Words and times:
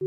Ya 0.00 0.06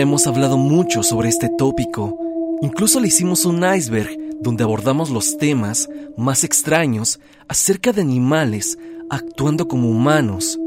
hemos 0.00 0.26
hablado 0.26 0.58
mucho 0.58 1.02
sobre 1.02 1.30
este 1.30 1.48
tópico. 1.48 2.18
Incluso 2.60 3.00
le 3.00 3.08
hicimos 3.08 3.46
un 3.46 3.64
iceberg 3.64 4.10
donde 4.42 4.62
abordamos 4.62 5.08
los 5.08 5.38
temas 5.38 5.88
más 6.18 6.44
extraños 6.44 7.18
acerca 7.48 7.94
de 7.94 8.02
animales 8.02 8.78
actuando 9.08 9.66
como 9.68 9.88
humanos. 9.88 10.58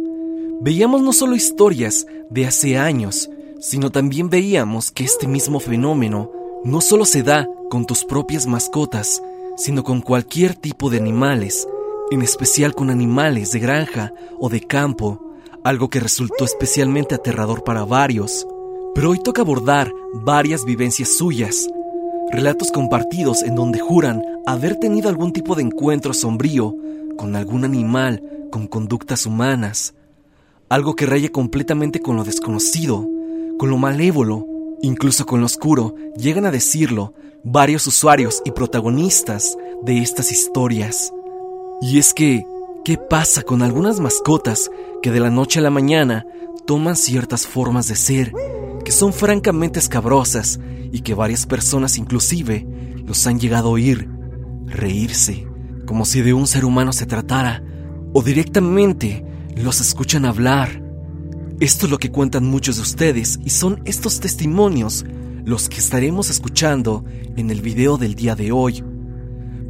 Veíamos 0.59 1.01
no 1.01 1.13
solo 1.13 1.35
historias 1.35 2.07
de 2.31 2.47
hace 2.47 2.77
años, 2.77 3.29
sino 3.59 3.91
también 3.91 4.29
veíamos 4.29 4.91
que 4.91 5.03
este 5.03 5.27
mismo 5.27 5.59
fenómeno 5.59 6.31
no 6.63 6.81
solo 6.81 7.05
se 7.05 7.21
da 7.21 7.47
con 7.69 7.85
tus 7.85 8.03
propias 8.03 8.47
mascotas, 8.47 9.21
sino 9.55 9.83
con 9.83 10.01
cualquier 10.01 10.55
tipo 10.55 10.89
de 10.89 10.97
animales, 10.97 11.67
en 12.09 12.23
especial 12.23 12.73
con 12.73 12.89
animales 12.89 13.51
de 13.51 13.59
granja 13.59 14.13
o 14.39 14.49
de 14.49 14.61
campo, 14.61 15.21
algo 15.63 15.89
que 15.89 15.99
resultó 15.99 16.45
especialmente 16.45 17.13
aterrador 17.13 17.63
para 17.63 17.85
varios. 17.85 18.47
Pero 18.95 19.11
hoy 19.11 19.19
toca 19.23 19.43
abordar 19.43 19.91
varias 20.13 20.65
vivencias 20.65 21.17
suyas, 21.17 21.69
relatos 22.31 22.71
compartidos 22.71 23.43
en 23.43 23.55
donde 23.55 23.79
juran 23.79 24.23
haber 24.47 24.75
tenido 24.77 25.09
algún 25.09 25.33
tipo 25.33 25.53
de 25.53 25.61
encuentro 25.61 26.13
sombrío 26.13 26.75
con 27.15 27.35
algún 27.35 27.63
animal 27.63 28.23
con 28.51 28.67
conductas 28.67 29.25
humanas, 29.25 29.93
algo 30.69 30.95
que 30.95 31.05
raya 31.05 31.29
completamente 31.29 31.99
con 32.01 32.15
lo 32.15 32.23
desconocido, 32.23 33.07
con 33.57 33.69
lo 33.69 33.77
malévolo, 33.77 34.45
incluso 34.81 35.25
con 35.25 35.39
lo 35.39 35.45
oscuro, 35.45 35.95
llegan 36.17 36.45
a 36.45 36.51
decirlo 36.51 37.13
varios 37.43 37.87
usuarios 37.87 38.41
y 38.45 38.51
protagonistas 38.51 39.57
de 39.83 39.99
estas 39.99 40.31
historias. 40.31 41.13
Y 41.81 41.99
es 41.99 42.13
que, 42.13 42.45
¿qué 42.83 42.97
pasa 42.97 43.43
con 43.43 43.61
algunas 43.61 43.99
mascotas 43.99 44.69
que 45.01 45.11
de 45.11 45.19
la 45.19 45.29
noche 45.29 45.59
a 45.59 45.63
la 45.63 45.69
mañana 45.69 46.25
toman 46.65 46.95
ciertas 46.95 47.47
formas 47.47 47.87
de 47.87 47.95
ser 47.95 48.33
que 48.83 48.91
son 48.91 49.13
francamente 49.13 49.79
escabrosas 49.79 50.59
y 50.91 51.01
que 51.01 51.13
varias 51.13 51.45
personas 51.45 51.97
inclusive 51.97 52.65
los 53.05 53.25
han 53.27 53.39
llegado 53.39 53.69
a 53.69 53.71
oír, 53.71 54.09
reírse, 54.65 55.47
como 55.85 56.05
si 56.05 56.21
de 56.21 56.33
un 56.33 56.47
ser 56.47 56.65
humano 56.65 56.91
se 56.91 57.05
tratara, 57.05 57.63
o 58.13 58.21
directamente 58.21 59.23
los 59.57 59.81
escuchan 59.81 60.25
hablar. 60.25 60.81
Esto 61.59 61.85
es 61.85 61.91
lo 61.91 61.97
que 61.97 62.11
cuentan 62.11 62.45
muchos 62.45 62.75
de 62.75 62.83
ustedes 62.83 63.39
y 63.43 63.49
son 63.49 63.81
estos 63.85 64.19
testimonios 64.19 65.05
los 65.43 65.69
que 65.69 65.77
estaremos 65.77 66.29
escuchando 66.29 67.03
en 67.35 67.49
el 67.49 67.61
video 67.61 67.97
del 67.97 68.15
día 68.15 68.35
de 68.35 68.51
hoy. 68.51 68.83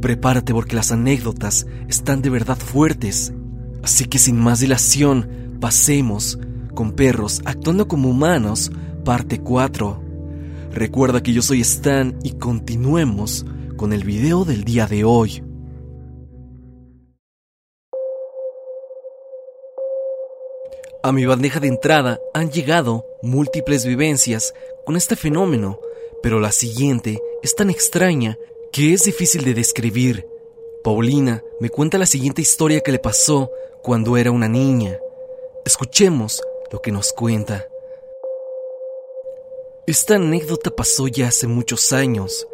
Prepárate 0.00 0.52
porque 0.52 0.76
las 0.76 0.92
anécdotas 0.92 1.66
están 1.88 2.20
de 2.20 2.30
verdad 2.30 2.58
fuertes, 2.58 3.32
así 3.82 4.04
que 4.04 4.18
sin 4.18 4.38
más 4.38 4.60
dilación, 4.60 5.56
pasemos 5.60 6.38
con 6.74 6.92
perros 6.92 7.40
actuando 7.44 7.88
como 7.88 8.10
humanos 8.10 8.70
parte 9.04 9.40
4. 9.40 10.02
Recuerda 10.72 11.22
que 11.22 11.32
yo 11.32 11.42
soy 11.42 11.60
Stan 11.62 12.16
y 12.22 12.32
continuemos 12.32 13.46
con 13.76 13.92
el 13.92 14.04
video 14.04 14.44
del 14.44 14.64
día 14.64 14.86
de 14.86 15.04
hoy. 15.04 15.42
A 21.08 21.12
mi 21.12 21.24
bandeja 21.24 21.58
de 21.58 21.68
entrada 21.68 22.20
han 22.34 22.50
llegado 22.50 23.06
múltiples 23.22 23.86
vivencias 23.86 24.52
con 24.84 24.94
este 24.94 25.16
fenómeno, 25.16 25.80
pero 26.22 26.38
la 26.38 26.52
siguiente 26.52 27.18
es 27.42 27.54
tan 27.54 27.70
extraña 27.70 28.36
que 28.72 28.92
es 28.92 29.04
difícil 29.04 29.42
de 29.42 29.54
describir. 29.54 30.28
Paulina 30.84 31.42
me 31.60 31.70
cuenta 31.70 31.96
la 31.96 32.04
siguiente 32.04 32.42
historia 32.42 32.82
que 32.82 32.92
le 32.92 32.98
pasó 32.98 33.50
cuando 33.82 34.18
era 34.18 34.30
una 34.30 34.48
niña. 34.48 34.98
Escuchemos 35.64 36.42
lo 36.70 36.82
que 36.82 36.92
nos 36.92 37.14
cuenta. 37.14 37.66
Esta 39.86 40.16
anécdota 40.16 40.70
pasó 40.76 41.08
ya 41.08 41.28
hace 41.28 41.46
muchos 41.46 41.94
años, 41.94 42.46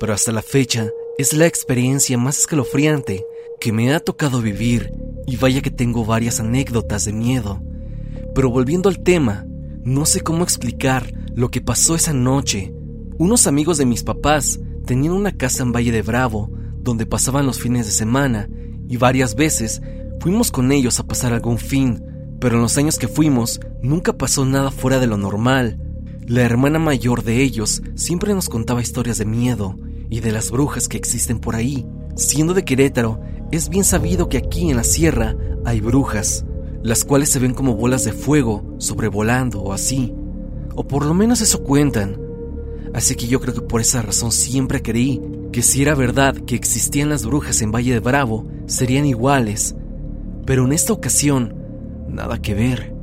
pero 0.00 0.14
hasta 0.14 0.32
la 0.32 0.40
fecha 0.40 0.88
es 1.18 1.34
la 1.34 1.44
experiencia 1.44 2.16
más 2.16 2.38
escalofriante 2.38 3.26
que 3.60 3.70
me 3.70 3.92
ha 3.92 4.00
tocado 4.00 4.40
vivir 4.40 4.94
y 5.26 5.36
vaya 5.36 5.60
que 5.60 5.70
tengo 5.70 6.06
varias 6.06 6.40
anécdotas 6.40 7.04
de 7.04 7.12
miedo. 7.12 7.60
Pero 8.38 8.50
volviendo 8.50 8.88
al 8.88 9.00
tema, 9.00 9.44
no 9.82 10.06
sé 10.06 10.20
cómo 10.20 10.44
explicar 10.44 11.12
lo 11.34 11.50
que 11.50 11.60
pasó 11.60 11.96
esa 11.96 12.12
noche. 12.12 12.72
Unos 13.18 13.48
amigos 13.48 13.78
de 13.78 13.84
mis 13.84 14.04
papás 14.04 14.60
tenían 14.86 15.14
una 15.14 15.32
casa 15.32 15.64
en 15.64 15.72
Valle 15.72 15.90
de 15.90 16.02
Bravo 16.02 16.48
donde 16.78 17.04
pasaban 17.04 17.46
los 17.46 17.58
fines 17.58 17.86
de 17.86 17.90
semana 17.90 18.48
y 18.88 18.96
varias 18.96 19.34
veces 19.34 19.82
fuimos 20.20 20.52
con 20.52 20.70
ellos 20.70 21.00
a 21.00 21.02
pasar 21.08 21.32
algún 21.32 21.58
fin, 21.58 22.00
pero 22.38 22.54
en 22.54 22.62
los 22.62 22.78
años 22.78 22.96
que 22.96 23.08
fuimos 23.08 23.58
nunca 23.82 24.12
pasó 24.12 24.44
nada 24.44 24.70
fuera 24.70 25.00
de 25.00 25.08
lo 25.08 25.16
normal. 25.16 25.82
La 26.24 26.42
hermana 26.42 26.78
mayor 26.78 27.24
de 27.24 27.42
ellos 27.42 27.82
siempre 27.96 28.34
nos 28.34 28.48
contaba 28.48 28.80
historias 28.80 29.18
de 29.18 29.24
miedo 29.24 29.74
y 30.10 30.20
de 30.20 30.30
las 30.30 30.52
brujas 30.52 30.86
que 30.86 30.96
existen 30.96 31.40
por 31.40 31.56
ahí. 31.56 31.88
Siendo 32.14 32.54
de 32.54 32.64
Querétaro, 32.64 33.20
es 33.50 33.68
bien 33.68 33.82
sabido 33.82 34.28
que 34.28 34.38
aquí 34.38 34.70
en 34.70 34.76
la 34.76 34.84
sierra 34.84 35.34
hay 35.64 35.80
brujas, 35.80 36.44
las 36.82 37.04
cuales 37.04 37.30
se 37.30 37.38
ven 37.38 37.54
como 37.54 37.74
bolas 37.74 38.04
de 38.04 38.12
fuego 38.12 38.76
sobrevolando 38.78 39.60
o 39.60 39.72
así. 39.72 40.14
O 40.74 40.86
por 40.86 41.04
lo 41.04 41.14
menos 41.14 41.40
eso 41.40 41.62
cuentan. 41.62 42.20
Así 42.94 43.14
que 43.14 43.26
yo 43.26 43.40
creo 43.40 43.54
que 43.54 43.60
por 43.60 43.80
esa 43.80 44.02
razón 44.02 44.32
siempre 44.32 44.82
creí 44.82 45.20
que 45.52 45.62
si 45.62 45.82
era 45.82 45.94
verdad 45.94 46.34
que 46.34 46.54
existían 46.54 47.08
las 47.08 47.24
brujas 47.24 47.62
en 47.62 47.72
Valle 47.72 47.92
de 47.92 48.00
Bravo, 48.00 48.46
serían 48.66 49.06
iguales. 49.06 49.74
Pero 50.46 50.64
en 50.64 50.72
esta 50.72 50.92
ocasión, 50.92 51.54
nada 52.08 52.40
que 52.40 52.54
ver. 52.54 52.94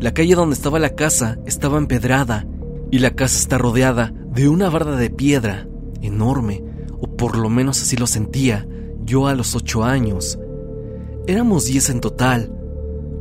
La 0.00 0.12
calle 0.12 0.34
donde 0.34 0.54
estaba 0.54 0.78
la 0.78 0.94
casa 0.94 1.38
estaba 1.46 1.78
empedrada 1.78 2.46
y 2.90 2.98
la 2.98 3.10
casa 3.10 3.38
está 3.38 3.58
rodeada 3.58 4.12
de 4.32 4.48
una 4.48 4.68
barda 4.68 4.96
de 4.96 5.10
piedra 5.10 5.66
enorme, 6.02 6.62
o 7.00 7.16
por 7.16 7.38
lo 7.38 7.48
menos 7.48 7.80
así 7.80 7.96
lo 7.96 8.06
sentía 8.06 8.66
yo 9.04 9.26
a 9.26 9.34
los 9.34 9.54
ocho 9.54 9.84
años. 9.84 10.38
Éramos 11.26 11.66
diez 11.66 11.90
en 11.90 12.00
total, 12.00 12.52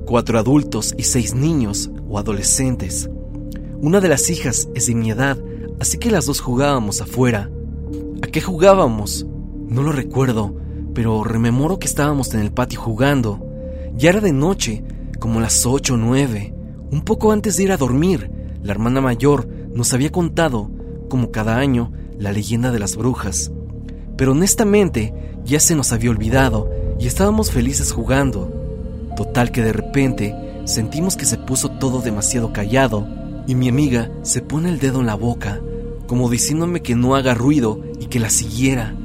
cuatro 0.06 0.38
adultos 0.40 0.94
y 0.98 1.04
seis 1.04 1.34
niños 1.34 1.92
o 2.08 2.20
adolescentes. 2.20 3.10
Una 3.82 4.00
de 4.00 4.10
las 4.10 4.30
hijas 4.30 4.70
es 4.76 4.88
de 4.88 4.96
mi 4.96 5.12
edad, 5.12 5.38
así 5.80 5.98
que 5.98 6.12
las 6.12 6.26
dos 6.26 6.40
jugábamos 6.40 7.02
afuera. 7.02 7.50
¿A 8.22 8.28
qué 8.28 8.42
jugábamos? 8.42 9.26
No 9.68 9.84
lo 9.84 9.92
recuerdo, 9.92 10.56
pero 10.94 11.24
rememoro 11.24 11.80
que 11.80 11.88
estábamos 11.88 12.34
en 12.34 12.42
el 12.42 12.52
patio 12.52 12.80
jugando. 12.80 13.46
Ya 13.96 14.10
era 14.10 14.22
de 14.22 14.32
noche, 14.32 14.84
como 15.20 15.40
las 15.40 15.66
ocho 15.66 15.96
o 15.96 15.98
nueve, 15.98 16.54
un 16.92 17.02
poco 17.02 17.32
antes 17.32 17.58
de 17.58 17.64
ir 17.64 17.72
a 17.72 17.78
dormir. 17.78 18.32
La 18.62 18.72
hermana 18.72 19.02
mayor 19.02 19.48
nos 19.74 19.94
había 19.94 20.12
contado, 20.12 20.70
como 21.10 21.32
cada 21.32 21.58
año, 21.58 21.92
la 22.18 22.32
leyenda 22.32 22.72
de 22.72 22.80
las 22.80 22.96
brujas. 22.96 23.52
Pero 24.16 24.32
honestamente 24.32 25.14
ya 25.44 25.60
se 25.60 25.76
nos 25.76 25.92
había 25.92 26.12
olvidado 26.12 26.70
y 27.00 27.08
estábamos 27.08 27.52
felices 27.52 27.92
jugando. 27.92 28.63
Total 29.16 29.52
que 29.52 29.62
de 29.62 29.74
repente 29.74 30.36
sentimos 30.66 31.16
que 31.16 31.26
se 31.26 31.38
puso 31.38 31.70
todo 31.70 32.02
demasiado 32.02 32.54
callado 32.54 33.08
y 33.48 33.56
mi 33.56 33.70
amiga 33.70 34.10
se 34.22 34.42
pone 34.42 34.70
el 34.70 34.80
dedo 34.80 35.02
en 35.02 35.08
la 35.08 35.16
boca, 35.16 35.62
como 36.08 36.30
diciéndome 36.30 36.82
que 36.82 36.96
no 36.96 37.16
haga 37.16 37.34
ruido 37.34 37.82
y 38.00 38.06
que 38.08 38.20
la 38.20 38.30
siguiera. 38.30 38.96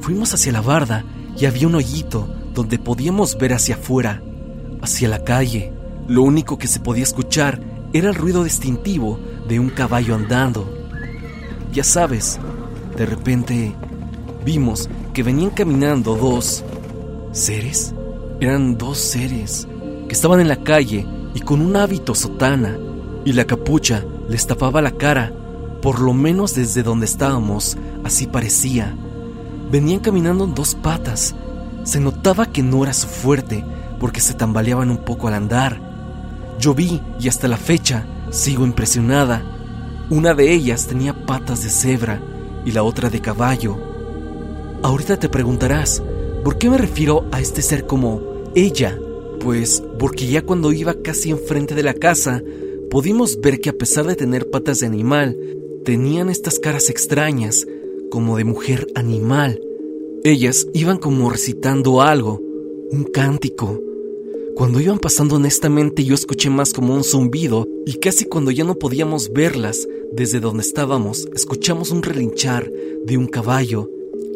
Fuimos 0.00 0.32
hacia 0.34 0.52
la 0.52 0.60
barda 0.60 1.04
y 1.36 1.46
había 1.46 1.66
un 1.66 1.74
hoyito 1.74 2.28
donde 2.54 2.78
podíamos 2.78 3.38
ver 3.38 3.52
hacia 3.52 3.76
afuera, 3.76 4.22
hacia 4.80 5.08
la 5.08 5.22
calle. 5.24 5.72
Lo 6.08 6.22
único 6.22 6.58
que 6.58 6.66
se 6.66 6.80
podía 6.80 7.02
escuchar 7.02 7.60
era 7.92 8.08
el 8.08 8.14
ruido 8.14 8.44
distintivo 8.44 9.18
de 9.46 9.60
un 9.60 9.70
caballo 9.70 10.14
andando. 10.14 10.68
Ya 11.72 11.84
sabes, 11.84 12.38
de 12.96 13.06
repente 13.06 13.74
vimos 14.44 14.88
que 15.12 15.22
venían 15.22 15.50
caminando 15.50 16.16
dos 16.16 16.64
seres. 17.32 17.94
Eran 18.40 18.78
dos 18.78 18.98
seres 18.98 19.66
que 20.06 20.14
estaban 20.14 20.40
en 20.40 20.46
la 20.46 20.62
calle 20.62 21.06
y 21.34 21.40
con 21.40 21.60
un 21.60 21.74
hábito 21.76 22.14
sotana 22.14 22.78
y 23.24 23.32
la 23.32 23.44
capucha 23.44 24.04
les 24.28 24.46
tapaba 24.46 24.80
la 24.80 24.92
cara, 24.92 25.32
por 25.82 26.00
lo 26.00 26.12
menos 26.12 26.54
desde 26.54 26.84
donde 26.84 27.06
estábamos, 27.06 27.76
así 28.04 28.28
parecía. 28.28 28.94
Venían 29.72 29.98
caminando 29.98 30.44
en 30.44 30.54
dos 30.54 30.76
patas. 30.76 31.34
Se 31.82 31.98
notaba 31.98 32.46
que 32.46 32.62
no 32.62 32.84
era 32.84 32.92
su 32.92 33.08
fuerte 33.08 33.64
porque 33.98 34.20
se 34.20 34.34
tambaleaban 34.34 34.90
un 34.90 34.98
poco 34.98 35.26
al 35.26 35.34
andar. 35.34 35.80
Yo 36.60 36.74
vi 36.74 37.02
y 37.18 37.28
hasta 37.28 37.48
la 37.48 37.56
fecha 37.56 38.06
sigo 38.30 38.64
impresionada. 38.64 39.42
Una 40.10 40.34
de 40.34 40.52
ellas 40.52 40.86
tenía 40.86 41.26
patas 41.26 41.64
de 41.64 41.70
cebra 41.70 42.20
y 42.64 42.70
la 42.70 42.84
otra 42.84 43.10
de 43.10 43.20
caballo. 43.20 43.78
Ahorita 44.82 45.18
te 45.18 45.28
preguntarás, 45.28 46.02
¿por 46.44 46.58
qué 46.58 46.70
me 46.70 46.78
refiero 46.78 47.24
a 47.32 47.40
este 47.40 47.62
ser 47.62 47.86
como 47.86 48.22
ella? 48.54 48.98
Pues 49.40 49.82
porque 49.98 50.26
ya 50.26 50.42
cuando 50.42 50.72
iba 50.72 50.94
casi 50.94 51.30
enfrente 51.30 51.74
de 51.74 51.82
la 51.82 51.94
casa, 51.94 52.42
pudimos 52.90 53.40
ver 53.40 53.60
que 53.60 53.70
a 53.70 53.72
pesar 53.72 54.06
de 54.06 54.16
tener 54.16 54.50
patas 54.50 54.80
de 54.80 54.86
animal, 54.86 55.38
tenían 55.84 56.28
estas 56.28 56.58
caras 56.58 56.90
extrañas, 56.90 57.66
como 58.10 58.36
de 58.36 58.44
mujer 58.44 58.86
animal. 58.94 59.60
Ellas 60.24 60.66
iban 60.74 60.98
como 60.98 61.30
recitando 61.30 62.02
algo, 62.02 62.40
un 62.90 63.04
cántico. 63.04 63.80
Cuando 64.56 64.80
iban 64.80 64.98
pasando 64.98 65.36
honestamente 65.36 66.04
yo 66.04 66.14
escuché 66.14 66.50
más 66.50 66.72
como 66.72 66.94
un 66.94 67.04
zumbido 67.04 67.68
y 67.86 67.94
casi 68.00 68.24
cuando 68.24 68.50
ya 68.50 68.64
no 68.64 68.74
podíamos 68.74 69.32
verlas 69.32 69.86
desde 70.12 70.40
donde 70.40 70.62
estábamos, 70.62 71.28
escuchamos 71.32 71.92
un 71.92 72.02
relinchar 72.02 72.68
de 73.04 73.16
un 73.16 73.28
caballo 73.28 73.88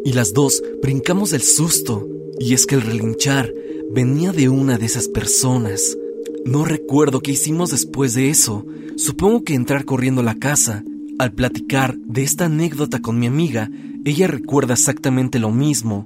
y 0.05 0.13
las 0.13 0.33
dos 0.33 0.61
brincamos 0.81 1.31
del 1.31 1.41
susto. 1.41 2.07
Y 2.39 2.53
es 2.53 2.65
que 2.65 2.75
el 2.75 2.81
relinchar 2.81 3.53
venía 3.91 4.31
de 4.31 4.49
una 4.49 4.77
de 4.77 4.85
esas 4.85 5.07
personas. 5.07 5.97
No 6.45 6.65
recuerdo 6.65 7.21
qué 7.21 7.31
hicimos 7.31 7.71
después 7.71 8.13
de 8.13 8.29
eso. 8.29 8.65
Supongo 8.97 9.43
que 9.43 9.53
entrar 9.53 9.85
corriendo 9.85 10.21
a 10.21 10.25
la 10.25 10.35
casa. 10.35 10.83
Al 11.19 11.31
platicar 11.31 11.95
de 11.97 12.23
esta 12.23 12.45
anécdota 12.45 12.99
con 13.01 13.19
mi 13.19 13.27
amiga, 13.27 13.69
ella 14.03 14.27
recuerda 14.27 14.73
exactamente 14.73 15.39
lo 15.39 15.51
mismo. 15.51 16.05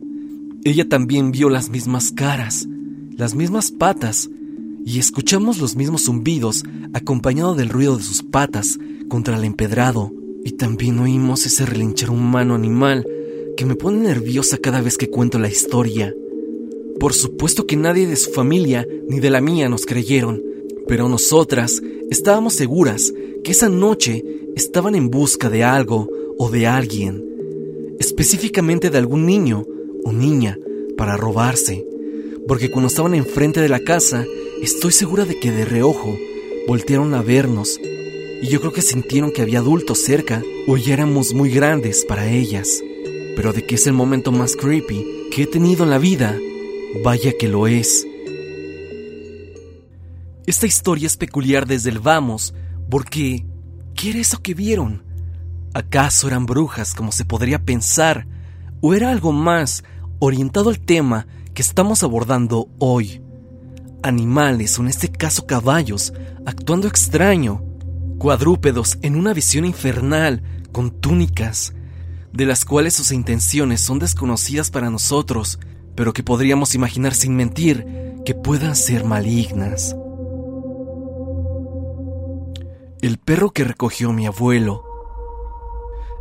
Ella 0.63 0.87
también 0.87 1.31
vio 1.31 1.49
las 1.49 1.69
mismas 1.69 2.11
caras, 2.11 2.67
las 3.15 3.33
mismas 3.33 3.71
patas, 3.71 4.29
y 4.85 4.99
escuchamos 4.99 5.59
los 5.59 5.75
mismos 5.75 6.05
zumbidos 6.05 6.63
acompañado 6.93 7.55
del 7.55 7.69
ruido 7.69 7.97
de 7.97 8.03
sus 8.03 8.21
patas 8.21 8.77
contra 9.07 9.37
el 9.37 9.43
empedrado. 9.43 10.11
Y 10.43 10.51
también 10.51 10.99
oímos 10.99 11.45
ese 11.45 11.65
relinchar 11.65 12.09
humano 12.09 12.53
animal 12.53 13.05
que 13.57 13.65
me 13.65 13.75
pone 13.75 13.97
nerviosa 13.97 14.59
cada 14.59 14.81
vez 14.81 14.97
que 14.97 15.09
cuento 15.09 15.39
la 15.39 15.49
historia. 15.49 16.15
Por 16.99 17.13
supuesto 17.13 17.65
que 17.65 17.75
nadie 17.75 18.05
de 18.05 18.15
su 18.15 18.31
familia 18.31 18.87
ni 19.09 19.19
de 19.19 19.31
la 19.31 19.41
mía 19.41 19.67
nos 19.67 19.85
creyeron, 19.85 20.43
pero 20.87 21.09
nosotras 21.09 21.81
estábamos 22.11 22.53
seguras 22.53 23.11
que 23.43 23.51
esa 23.51 23.67
noche 23.67 24.23
estaban 24.55 24.93
en 24.95 25.09
busca 25.09 25.49
de 25.49 25.63
algo 25.63 26.07
o 26.37 26.49
de 26.51 26.67
alguien, 26.67 27.25
específicamente 27.99 28.91
de 28.91 28.99
algún 28.99 29.25
niño 29.25 29.65
o 30.05 30.13
niña 30.13 30.57
para 30.95 31.17
robarse, 31.17 31.83
porque 32.47 32.69
cuando 32.69 32.87
estaban 32.87 33.15
enfrente 33.15 33.59
de 33.59 33.69
la 33.69 33.79
casa, 33.79 34.25
estoy 34.61 34.91
segura 34.91 35.25
de 35.25 35.39
que 35.39 35.51
de 35.51 35.65
reojo 35.65 36.15
voltearon 36.67 37.15
a 37.15 37.23
vernos 37.23 37.79
y 38.39 38.47
yo 38.47 38.59
creo 38.59 38.71
que 38.71 38.83
sintieron 38.83 39.31
que 39.31 39.41
había 39.41 39.59
adultos 39.59 39.99
cerca 39.99 40.43
o 40.67 40.77
ya 40.77 40.93
éramos 40.93 41.33
muy 41.33 41.49
grandes 41.49 42.05
para 42.05 42.29
ellas 42.29 42.83
pero 43.37 43.53
de 43.53 43.67
que 43.67 43.75
es 43.75 43.85
el 43.85 43.93
momento 43.93 44.31
más 44.31 44.55
creepy 44.55 45.05
que 45.29 45.43
he 45.43 45.45
tenido 45.45 45.83
en 45.83 45.91
la 45.91 45.99
vida, 45.99 46.35
vaya 47.03 47.33
que 47.39 47.47
lo 47.47 47.67
es. 47.67 48.07
Esta 50.47 50.65
historia 50.65 51.05
es 51.05 51.17
peculiar 51.17 51.67
desde 51.67 51.91
el 51.91 51.99
vamos, 51.99 52.55
porque 52.89 53.45
¿qué 53.93 54.09
era 54.09 54.19
eso 54.21 54.41
que 54.41 54.55
vieron? 54.55 55.03
¿Acaso 55.75 56.27
eran 56.27 56.47
brujas 56.47 56.95
como 56.95 57.11
se 57.11 57.25
podría 57.25 57.63
pensar? 57.63 58.25
¿O 58.81 58.95
era 58.95 59.11
algo 59.11 59.31
más 59.31 59.83
orientado 60.17 60.71
al 60.71 60.79
tema 60.79 61.27
que 61.53 61.61
estamos 61.61 62.01
abordando 62.01 62.69
hoy? 62.79 63.21
Animales, 64.01 64.79
o 64.79 64.81
en 64.81 64.87
este 64.87 65.09
caso 65.09 65.45
caballos, 65.45 66.11
actuando 66.47 66.87
extraño, 66.87 67.63
cuadrúpedos 68.17 68.97
en 69.03 69.15
una 69.15 69.31
visión 69.33 69.63
infernal, 69.63 70.41
con 70.71 70.89
túnicas, 70.89 71.75
de 72.37 72.45
las 72.45 72.65
cuales 72.65 72.93
sus 72.93 73.11
intenciones 73.11 73.81
son 73.81 73.97
desconocidas 73.97 74.69
para 74.69 74.91
nosotros, 74.91 75.57
pero 75.95 76.13
que 76.13 76.21
podríamos 76.21 76.75
imaginar 76.75 77.15
sin 77.15 77.35
mentir 77.35 77.83
que 78.25 78.35
puedan 78.35 78.75
ser 78.75 79.05
malignas. 79.05 79.95
El 83.01 83.17
perro 83.17 83.49
que 83.49 83.63
recogió 83.63 84.13
mi 84.13 84.27
abuelo. 84.27 84.83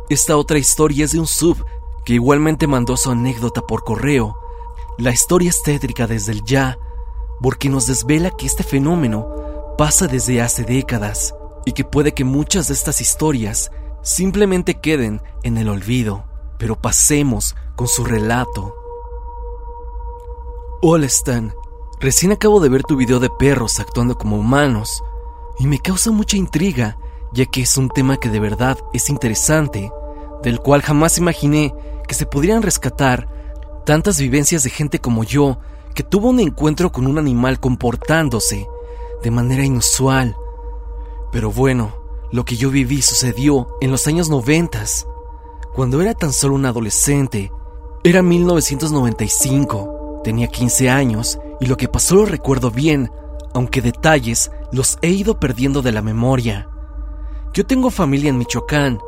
Esta 0.09 0.37
otra 0.37 0.57
historia 0.57 1.05
es 1.05 1.11
de 1.11 1.19
un 1.19 1.27
sub 1.27 1.63
que 2.03 2.13
igualmente 2.13 2.65
mandó 2.65 2.97
su 2.97 3.11
anécdota 3.11 3.61
por 3.61 3.83
correo. 3.83 4.39
La 4.97 5.11
historia 5.11 5.51
es 5.51 5.61
tétrica 5.61 6.07
desde 6.07 6.31
el 6.31 6.43
ya, 6.43 6.79
porque 7.43 7.69
nos 7.69 7.85
desvela 7.85 8.31
que 8.31 8.47
este 8.47 8.63
fenómeno 8.63 9.75
pasa 9.77 10.07
desde 10.07 10.41
hace 10.41 10.63
décadas 10.63 11.35
y 11.63 11.73
que 11.73 11.83
puede 11.83 12.15
que 12.15 12.23
muchas 12.23 12.69
de 12.69 12.73
estas 12.73 13.01
historias 13.01 13.69
simplemente 14.07 14.79
queden 14.79 15.21
en 15.43 15.57
el 15.57 15.67
olvido, 15.67 16.23
pero 16.57 16.81
pasemos 16.81 17.57
con 17.75 17.89
su 17.89 18.05
relato. 18.05 18.73
Hola 20.81 21.07
Stan, 21.07 21.53
recién 21.99 22.31
acabo 22.31 22.61
de 22.61 22.69
ver 22.69 22.83
tu 22.83 22.95
video 22.95 23.19
de 23.19 23.29
perros 23.29 23.81
actuando 23.81 24.17
como 24.17 24.37
humanos 24.37 25.03
y 25.59 25.67
me 25.67 25.79
causa 25.79 26.11
mucha 26.11 26.37
intriga 26.37 26.97
ya 27.33 27.47
que 27.47 27.61
es 27.61 27.77
un 27.77 27.89
tema 27.89 28.15
que 28.15 28.29
de 28.29 28.39
verdad 28.39 28.77
es 28.93 29.09
interesante, 29.09 29.91
del 30.41 30.61
cual 30.61 30.81
jamás 30.81 31.17
imaginé 31.17 31.75
que 32.07 32.15
se 32.15 32.25
pudieran 32.25 32.61
rescatar 32.61 33.27
tantas 33.85 34.21
vivencias 34.21 34.63
de 34.63 34.69
gente 34.69 34.99
como 34.99 35.25
yo 35.25 35.59
que 35.93 36.03
tuvo 36.03 36.29
un 36.29 36.39
encuentro 36.39 36.93
con 36.93 37.07
un 37.07 37.17
animal 37.17 37.59
comportándose 37.59 38.69
de 39.21 39.31
manera 39.31 39.65
inusual. 39.65 40.37
Pero 41.33 41.51
bueno, 41.51 42.06
lo 42.31 42.45
que 42.45 42.57
yo 42.57 42.69
viví 42.69 43.01
sucedió 43.01 43.67
en 43.81 43.91
los 43.91 44.07
años 44.07 44.29
noventas, 44.29 45.07
cuando 45.73 46.01
era 46.01 46.13
tan 46.13 46.33
solo 46.33 46.55
un 46.55 46.65
adolescente. 46.65 47.51
Era 48.03 48.21
1995, 48.21 50.21
tenía 50.23 50.47
15 50.47 50.89
años 50.89 51.39
y 51.59 51.67
lo 51.67 51.77
que 51.77 51.87
pasó 51.87 52.15
lo 52.15 52.25
recuerdo 52.25 52.71
bien, 52.71 53.11
aunque 53.53 53.81
detalles 53.81 54.51
los 54.71 54.97
he 55.01 55.09
ido 55.09 55.39
perdiendo 55.39 55.81
de 55.81 55.91
la 55.91 56.01
memoria. 56.01 56.69
Yo 57.53 57.65
tengo 57.65 57.89
familia 57.89 58.29
en 58.29 58.37
Michoacán, 58.37 58.99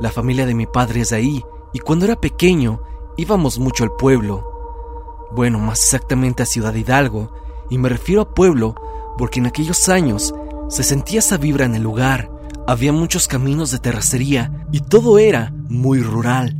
la 0.00 0.10
familia 0.10 0.46
de 0.46 0.54
mi 0.54 0.66
padre 0.66 1.02
es 1.02 1.12
ahí, 1.12 1.44
y 1.72 1.78
cuando 1.78 2.04
era 2.04 2.16
pequeño 2.16 2.82
íbamos 3.16 3.58
mucho 3.58 3.84
al 3.84 3.92
pueblo. 3.92 5.26
Bueno, 5.32 5.58
más 5.58 5.80
exactamente 5.80 6.42
a 6.42 6.46
Ciudad 6.46 6.74
Hidalgo, 6.74 7.32
y 7.70 7.78
me 7.78 7.88
refiero 7.88 8.22
a 8.22 8.34
pueblo 8.34 8.74
porque 9.16 9.40
en 9.40 9.46
aquellos 9.46 9.88
años 9.88 10.34
se 10.68 10.82
sentía 10.82 11.20
esa 11.20 11.36
vibra 11.36 11.64
en 11.64 11.74
el 11.74 11.82
lugar, 11.82 12.30
había 12.66 12.92
muchos 12.92 13.28
caminos 13.28 13.70
de 13.70 13.78
terracería 13.78 14.66
y 14.72 14.80
todo 14.80 15.18
era 15.18 15.54
muy 15.68 16.00
rural. 16.00 16.56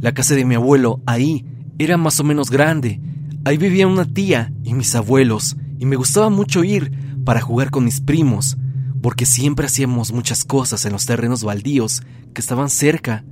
La 0.00 0.12
casa 0.12 0.34
de 0.34 0.44
mi 0.44 0.56
abuelo 0.56 1.00
ahí 1.06 1.46
era 1.78 1.96
más 1.96 2.18
o 2.20 2.24
menos 2.24 2.50
grande. 2.50 3.00
Ahí 3.44 3.56
vivía 3.56 3.86
una 3.86 4.04
tía 4.04 4.52
y 4.64 4.74
mis 4.74 4.94
abuelos 4.94 5.56
y 5.78 5.86
me 5.86 5.96
gustaba 5.96 6.30
mucho 6.30 6.64
ir 6.64 6.90
para 7.24 7.40
jugar 7.40 7.70
con 7.70 7.84
mis 7.84 8.00
primos, 8.00 8.56
porque 9.00 9.24
siempre 9.24 9.66
hacíamos 9.66 10.12
muchas 10.12 10.44
cosas 10.44 10.84
en 10.84 10.92
los 10.92 11.06
terrenos 11.06 11.44
baldíos 11.44 12.02
que 12.34 12.40
estaban 12.40 12.70
cerca, 12.70 13.24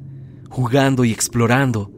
jugando 0.48 1.04
y 1.04 1.10
explorando. 1.10 1.90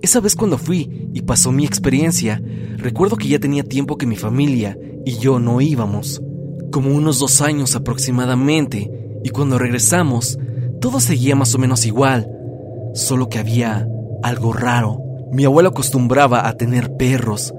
Esa 0.00 0.20
vez 0.20 0.36
cuando 0.36 0.58
fui 0.58 1.08
y 1.12 1.22
pasó 1.22 1.50
mi 1.50 1.64
experiencia, 1.64 2.40
recuerdo 2.76 3.16
que 3.16 3.28
ya 3.28 3.40
tenía 3.40 3.64
tiempo 3.64 3.98
que 3.98 4.06
mi 4.06 4.16
familia 4.16 4.78
y 5.04 5.18
yo 5.18 5.40
no 5.40 5.60
íbamos, 5.60 6.22
como 6.70 6.90
unos 6.90 7.18
dos 7.18 7.40
años 7.40 7.74
aproximadamente, 7.74 9.05
y 9.26 9.30
cuando 9.30 9.58
regresamos, 9.58 10.38
todo 10.80 11.00
seguía 11.00 11.34
más 11.34 11.52
o 11.56 11.58
menos 11.58 11.84
igual, 11.84 12.30
solo 12.94 13.28
que 13.28 13.40
había 13.40 13.88
algo 14.22 14.52
raro. 14.52 15.00
Mi 15.32 15.44
abuelo 15.44 15.70
acostumbraba 15.70 16.46
a 16.46 16.56
tener 16.56 16.96
perros. 16.96 17.52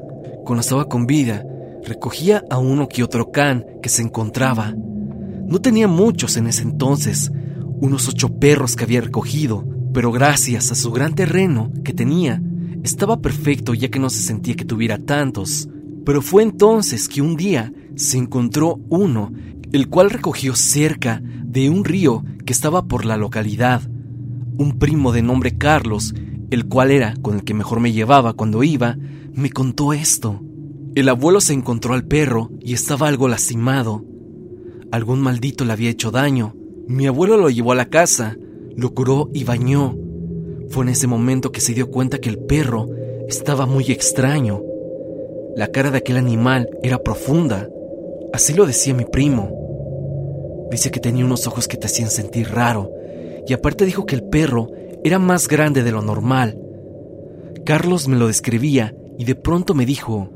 Cuando 0.46 0.62
estaba 0.62 0.86
con 0.88 1.06
vida, 1.08 1.46
recogía 1.84 2.42
a 2.50 2.58
uno 2.58 2.88
que 2.88 3.04
otro 3.04 3.34
can 3.34 3.66
que 3.82 3.90
se 3.90 4.02
encontraba. 4.02 4.76
No 5.46 5.60
tenía 5.60 5.90
muchos 5.90 6.38
en 6.38 6.48
ese 6.48 6.62
entonces, 6.62 7.34
unos 7.82 8.08
ocho 8.08 8.30
perros 8.40 8.78
que 8.78 8.86
había 8.86 9.02
recogido, 9.02 9.66
pero 9.94 10.14
gracias 10.14 10.72
a 10.72 10.76
su 10.76 10.94
gran 10.94 11.16
terreno 11.16 11.70
que 11.84 11.92
tenía, 11.92 12.42
estaba 12.82 13.20
perfecto 13.20 13.74
ya 13.74 13.90
que 13.90 14.00
no 14.00 14.10
se 14.10 14.22
sentía 14.22 14.56
que 14.56 14.64
tuviera 14.64 15.00
tantos. 15.00 15.68
Pero 16.06 16.22
fue 16.22 16.44
entonces 16.44 17.10
que 17.10 17.22
un 17.22 17.36
día 17.36 17.74
se 17.98 18.18
encontró 18.18 18.80
uno, 18.88 19.34
el 19.72 19.90
cual 19.90 20.10
recogió 20.10 20.56
cerca 20.56 21.22
de 21.24 21.70
un 21.70 21.86
río 21.86 22.24
que 22.46 22.54
estaba 22.54 22.86
por 22.86 23.06
la 23.06 23.18
localidad. 23.18 23.82
Un 24.58 24.78
primo 24.80 25.12
de 25.12 25.22
nombre 25.22 25.58
Carlos, 25.58 26.14
el 26.50 26.68
cual 26.68 26.92
era 26.92 27.16
con 27.22 27.36
el 27.36 27.44
que 27.44 27.54
mejor 27.54 27.80
me 27.80 27.92
llevaba 27.92 28.34
cuando 28.34 28.64
iba, 28.64 28.98
me 29.34 29.50
contó 29.50 29.94
esto. 29.94 30.42
El 30.96 31.10
abuelo 31.10 31.42
se 31.42 31.54
encontró 31.54 31.94
al 31.94 32.06
perro 32.06 32.50
y 32.60 32.74
estaba 32.74 33.08
algo 33.08 33.28
lastimado. 33.28 34.04
Algún 34.92 35.20
maldito 35.22 35.66
le 35.66 35.74
había 35.74 35.90
hecho 35.90 36.12
daño. 36.12 36.56
Mi 36.88 37.06
abuelo 37.06 37.38
lo 37.38 37.50
llevó 37.50 37.74
a 37.74 37.76
la 37.76 37.90
casa, 37.90 38.38
lo 38.76 38.94
curó 38.94 39.30
y 39.34 39.44
bañó. 39.44 39.96
Fue 40.70 40.84
en 40.84 40.90
ese 40.90 41.08
momento 41.08 41.52
que 41.52 41.62
se 41.62 41.74
dio 41.74 41.92
cuenta 41.92 42.20
que 42.20 42.30
el 42.30 42.40
perro 42.40 42.88
estaba 43.28 43.66
muy 43.66 43.92
extraño. 43.92 44.62
La 45.56 45.68
cara 45.68 45.92
de 45.92 45.98
aquel 45.98 46.18
animal 46.18 46.70
era 46.82 47.04
profunda. 47.04 47.70
Así 48.34 48.54
lo 48.54 48.66
decía 48.66 48.94
mi 48.94 49.06
primo. 49.06 49.52
Dice 50.70 50.92
que 50.92 51.00
tenía 51.00 51.26
unos 51.26 51.48
ojos 51.48 51.68
que 51.68 51.78
te 51.78 51.88
hacían 51.88 52.10
sentir 52.10 52.52
raro, 52.52 52.92
y 53.48 53.54
aparte 53.54 53.86
dijo 53.86 54.06
que 54.06 54.16
el 54.16 54.24
perro 54.24 54.70
era 55.04 55.20
más 55.20 55.48
grande 55.48 55.84
de 55.84 55.92
lo 55.92 56.02
normal. 56.02 56.60
Carlos 57.66 58.08
me 58.08 58.18
lo 58.18 58.28
describía 58.28 58.94
y 59.18 59.26
de 59.26 59.36
pronto 59.36 59.74
me 59.74 59.86
dijo, 59.86 60.30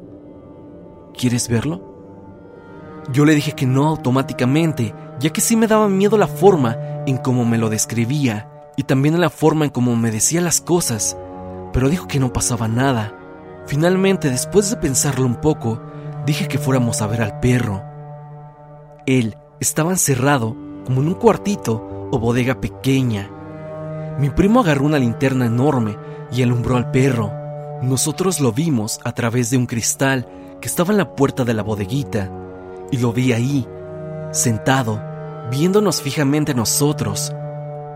¿Quieres 1.17 1.49
verlo? 1.49 1.91
Yo 3.11 3.25
le 3.25 3.35
dije 3.35 3.51
que 3.53 3.65
no 3.65 3.87
automáticamente, 3.87 4.93
ya 5.19 5.31
que 5.31 5.41
sí 5.41 5.55
me 5.55 5.67
daba 5.67 5.89
miedo 5.89 6.17
la 6.17 6.27
forma 6.27 7.03
en 7.05 7.17
cómo 7.17 7.45
me 7.45 7.57
lo 7.57 7.69
describía 7.69 8.49
y 8.77 8.83
también 8.83 9.19
la 9.19 9.29
forma 9.29 9.65
en 9.65 9.71
cómo 9.71 9.95
me 9.95 10.11
decía 10.11 10.41
las 10.41 10.61
cosas, 10.61 11.17
pero 11.73 11.89
dijo 11.89 12.07
que 12.07 12.19
no 12.19 12.31
pasaba 12.31 12.67
nada. 12.67 13.17
Finalmente, 13.65 14.29
después 14.29 14.69
de 14.69 14.77
pensarlo 14.77 15.25
un 15.25 15.35
poco, 15.35 15.81
dije 16.25 16.47
que 16.47 16.57
fuéramos 16.57 17.01
a 17.01 17.07
ver 17.07 17.21
al 17.21 17.39
perro. 17.39 17.83
Él 19.05 19.37
estaba 19.59 19.91
encerrado 19.91 20.55
como 20.85 21.01
en 21.01 21.07
un 21.07 21.13
cuartito 21.15 22.09
o 22.11 22.19
bodega 22.19 22.59
pequeña. 22.59 23.29
Mi 24.19 24.29
primo 24.29 24.59
agarró 24.59 24.85
una 24.85 24.99
linterna 24.99 25.45
enorme 25.45 25.97
y 26.31 26.43
alumbró 26.43 26.75
al 26.75 26.91
perro. 26.91 27.31
Nosotros 27.81 28.39
lo 28.39 28.51
vimos 28.51 28.99
a 29.03 29.11
través 29.13 29.49
de 29.49 29.57
un 29.57 29.65
cristal 29.65 30.27
que 30.61 30.67
estaba 30.67 30.91
en 30.91 30.97
la 30.97 31.15
puerta 31.15 31.43
de 31.43 31.53
la 31.53 31.63
bodeguita 31.63 32.31
y 32.91 32.97
lo 32.97 33.13
vi 33.13 33.33
ahí, 33.33 33.67
sentado, 34.31 35.01
viéndonos 35.49 36.01
fijamente 36.01 36.51
a 36.51 36.55
nosotros. 36.55 37.33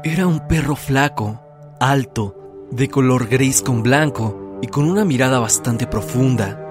Era 0.03 0.25
un 0.25 0.47
perro 0.47 0.75
flaco, 0.75 1.41
alto, 1.79 2.67
de 2.71 2.89
color 2.89 3.27
gris 3.27 3.61
con 3.61 3.83
blanco 3.83 4.59
y 4.61 4.67
con 4.67 4.89
una 4.89 5.05
mirada 5.05 5.39
bastante 5.39 5.85
profunda. 5.85 6.64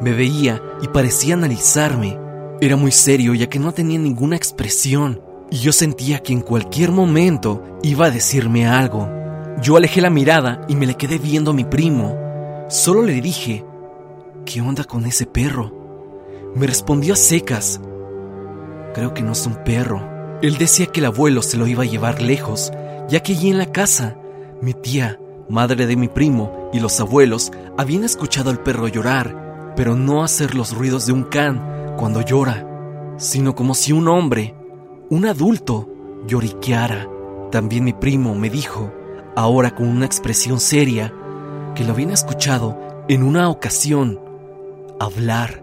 Me 0.00 0.12
veía 0.12 0.62
y 0.82 0.88
parecía 0.88 1.34
analizarme. 1.34 2.18
Era 2.60 2.76
muy 2.76 2.92
serio 2.92 3.34
ya 3.34 3.48
que 3.48 3.58
no 3.58 3.72
tenía 3.72 3.98
ninguna 3.98 4.36
expresión 4.36 5.20
y 5.50 5.58
yo 5.58 5.72
sentía 5.72 6.20
que 6.20 6.32
en 6.32 6.40
cualquier 6.40 6.90
momento 6.90 7.62
iba 7.82 8.06
a 8.06 8.10
decirme 8.10 8.66
algo. 8.66 9.08
Yo 9.62 9.76
alejé 9.76 10.00
la 10.00 10.10
mirada 10.10 10.62
y 10.68 10.76
me 10.76 10.86
le 10.86 10.94
quedé 10.94 11.18
viendo 11.18 11.52
a 11.52 11.54
mi 11.54 11.64
primo. 11.64 12.18
Solo 12.68 13.02
le 13.02 13.20
dije, 13.20 13.64
¿qué 14.44 14.60
onda 14.60 14.84
con 14.84 15.06
ese 15.06 15.26
perro? 15.26 15.72
Me 16.54 16.66
respondió 16.66 17.14
a 17.14 17.16
secas, 17.16 17.80
creo 18.94 19.14
que 19.14 19.22
no 19.22 19.32
es 19.32 19.46
un 19.46 19.54
perro. 19.64 20.02
Él 20.42 20.58
decía 20.58 20.86
que 20.86 21.00
el 21.00 21.06
abuelo 21.06 21.42
se 21.42 21.56
lo 21.56 21.66
iba 21.66 21.82
a 21.82 21.86
llevar 21.86 22.20
lejos, 22.20 22.72
ya 23.08 23.20
que 23.20 23.32
allí 23.32 23.50
en 23.50 23.58
la 23.58 23.70
casa, 23.70 24.16
mi 24.60 24.72
tía, 24.72 25.20
madre 25.48 25.86
de 25.86 25.96
mi 25.96 26.08
primo, 26.08 26.70
y 26.72 26.80
los 26.80 26.98
abuelos 27.00 27.52
habían 27.76 28.04
escuchado 28.04 28.50
al 28.50 28.60
perro 28.62 28.88
llorar, 28.88 29.43
pero 29.76 29.96
no 29.96 30.22
hacer 30.22 30.54
los 30.54 30.74
ruidos 30.74 31.06
de 31.06 31.12
un 31.12 31.24
can 31.24 31.94
cuando 31.96 32.20
llora, 32.20 33.14
sino 33.16 33.54
como 33.54 33.74
si 33.74 33.92
un 33.92 34.08
hombre, 34.08 34.54
un 35.10 35.26
adulto, 35.26 35.88
lloriqueara. 36.26 37.08
También 37.50 37.84
mi 37.84 37.92
primo 37.92 38.34
me 38.34 38.50
dijo, 38.50 38.92
ahora 39.36 39.74
con 39.74 39.88
una 39.88 40.06
expresión 40.06 40.60
seria, 40.60 41.12
que 41.74 41.84
lo 41.84 41.92
habían 41.92 42.10
escuchado 42.10 42.78
en 43.08 43.22
una 43.22 43.48
ocasión 43.48 44.20
hablar, 45.00 45.62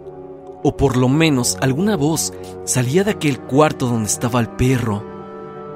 o 0.64 0.78
por 0.78 0.98
lo 0.98 1.10
menos 1.10 1.58
alguna 1.62 1.96
voz 1.96 2.34
salía 2.66 3.04
de 3.04 3.12
aquel 3.12 3.40
cuarto 3.40 3.88
donde 3.88 4.10
estaba 4.10 4.40
el 4.40 4.50
perro. 4.50 5.04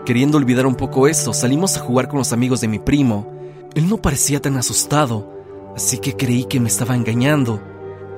Queriendo 0.06 0.38
olvidar 0.38 0.68
un 0.68 0.76
poco 0.76 1.08
eso, 1.08 1.34
salimos 1.34 1.78
a 1.78 1.80
jugar 1.80 2.08
con 2.08 2.20
los 2.20 2.32
amigos 2.32 2.62
de 2.62 2.68
mi 2.68 2.80
primo. 2.80 3.28
Él 3.74 3.90
no 3.90 3.98
parecía 3.98 4.40
tan 4.40 4.56
asustado, 4.58 5.34
así 5.76 5.98
que 5.98 6.16
creí 6.16 6.46
que 6.46 6.60
me 6.60 6.68
estaba 6.68 6.96
engañando. 6.96 7.60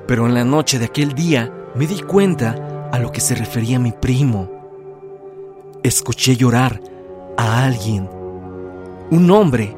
Pero 0.08 0.26
en 0.26 0.32
la 0.32 0.42
noche 0.42 0.78
de 0.78 0.86
aquel 0.86 1.12
día 1.12 1.52
me 1.74 1.86
di 1.86 2.00
cuenta 2.00 2.88
a 2.90 2.98
lo 2.98 3.12
que 3.12 3.20
se 3.20 3.34
refería 3.34 3.78
mi 3.78 3.92
primo. 3.92 4.50
Escuché 5.82 6.34
llorar 6.34 6.80
a 7.36 7.64
alguien, 7.64 8.08
un 9.10 9.30
hombre, 9.30 9.76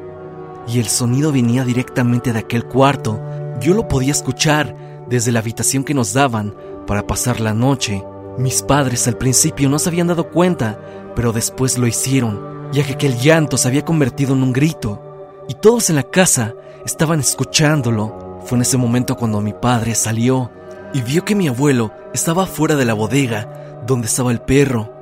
y 0.68 0.78
el 0.78 0.86
sonido 0.86 1.32
venía 1.32 1.64
directamente 1.64 2.32
de 2.32 2.38
aquel 2.38 2.64
cuarto. 2.64 3.20
Yo 3.60 3.74
lo 3.74 3.88
podía 3.88 4.12
escuchar 4.12 4.76
desde 5.08 5.32
la 5.32 5.40
habitación 5.40 5.82
que 5.82 5.94
nos 5.94 6.12
daban 6.12 6.54
para 6.86 7.08
pasar 7.08 7.40
la 7.40 7.52
noche. 7.52 8.04
Mis 8.38 8.62
padres 8.62 9.08
al 9.08 9.18
principio 9.18 9.68
no 9.68 9.80
se 9.80 9.88
habían 9.88 10.06
dado 10.06 10.30
cuenta, 10.30 10.78
pero 11.16 11.32
después 11.32 11.76
lo 11.76 11.88
hicieron, 11.88 12.70
ya 12.70 12.84
que 12.84 12.92
aquel 12.92 13.18
llanto 13.18 13.56
se 13.56 13.66
había 13.66 13.84
convertido 13.84 14.34
en 14.34 14.44
un 14.44 14.52
grito, 14.52 15.02
y 15.48 15.54
todos 15.54 15.90
en 15.90 15.96
la 15.96 16.04
casa 16.04 16.54
estaban 16.86 17.18
escuchándolo. 17.18 18.29
Fue 18.44 18.56
en 18.56 18.62
ese 18.62 18.76
momento 18.76 19.16
cuando 19.16 19.40
mi 19.40 19.52
padre 19.52 19.94
salió 19.94 20.50
y 20.92 21.02
vio 21.02 21.24
que 21.24 21.34
mi 21.34 21.48
abuelo 21.48 21.92
estaba 22.12 22.46
fuera 22.46 22.76
de 22.76 22.84
la 22.84 22.94
bodega 22.94 23.82
donde 23.86 24.06
estaba 24.06 24.32
el 24.32 24.40
perro. 24.40 24.92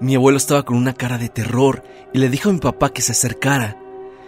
Mi 0.00 0.14
abuelo 0.14 0.38
estaba 0.38 0.64
con 0.64 0.76
una 0.76 0.94
cara 0.94 1.18
de 1.18 1.28
terror 1.28 1.82
y 2.12 2.18
le 2.18 2.28
dijo 2.28 2.50
a 2.50 2.52
mi 2.52 2.58
papá 2.58 2.90
que 2.90 3.02
se 3.02 3.12
acercara. 3.12 3.76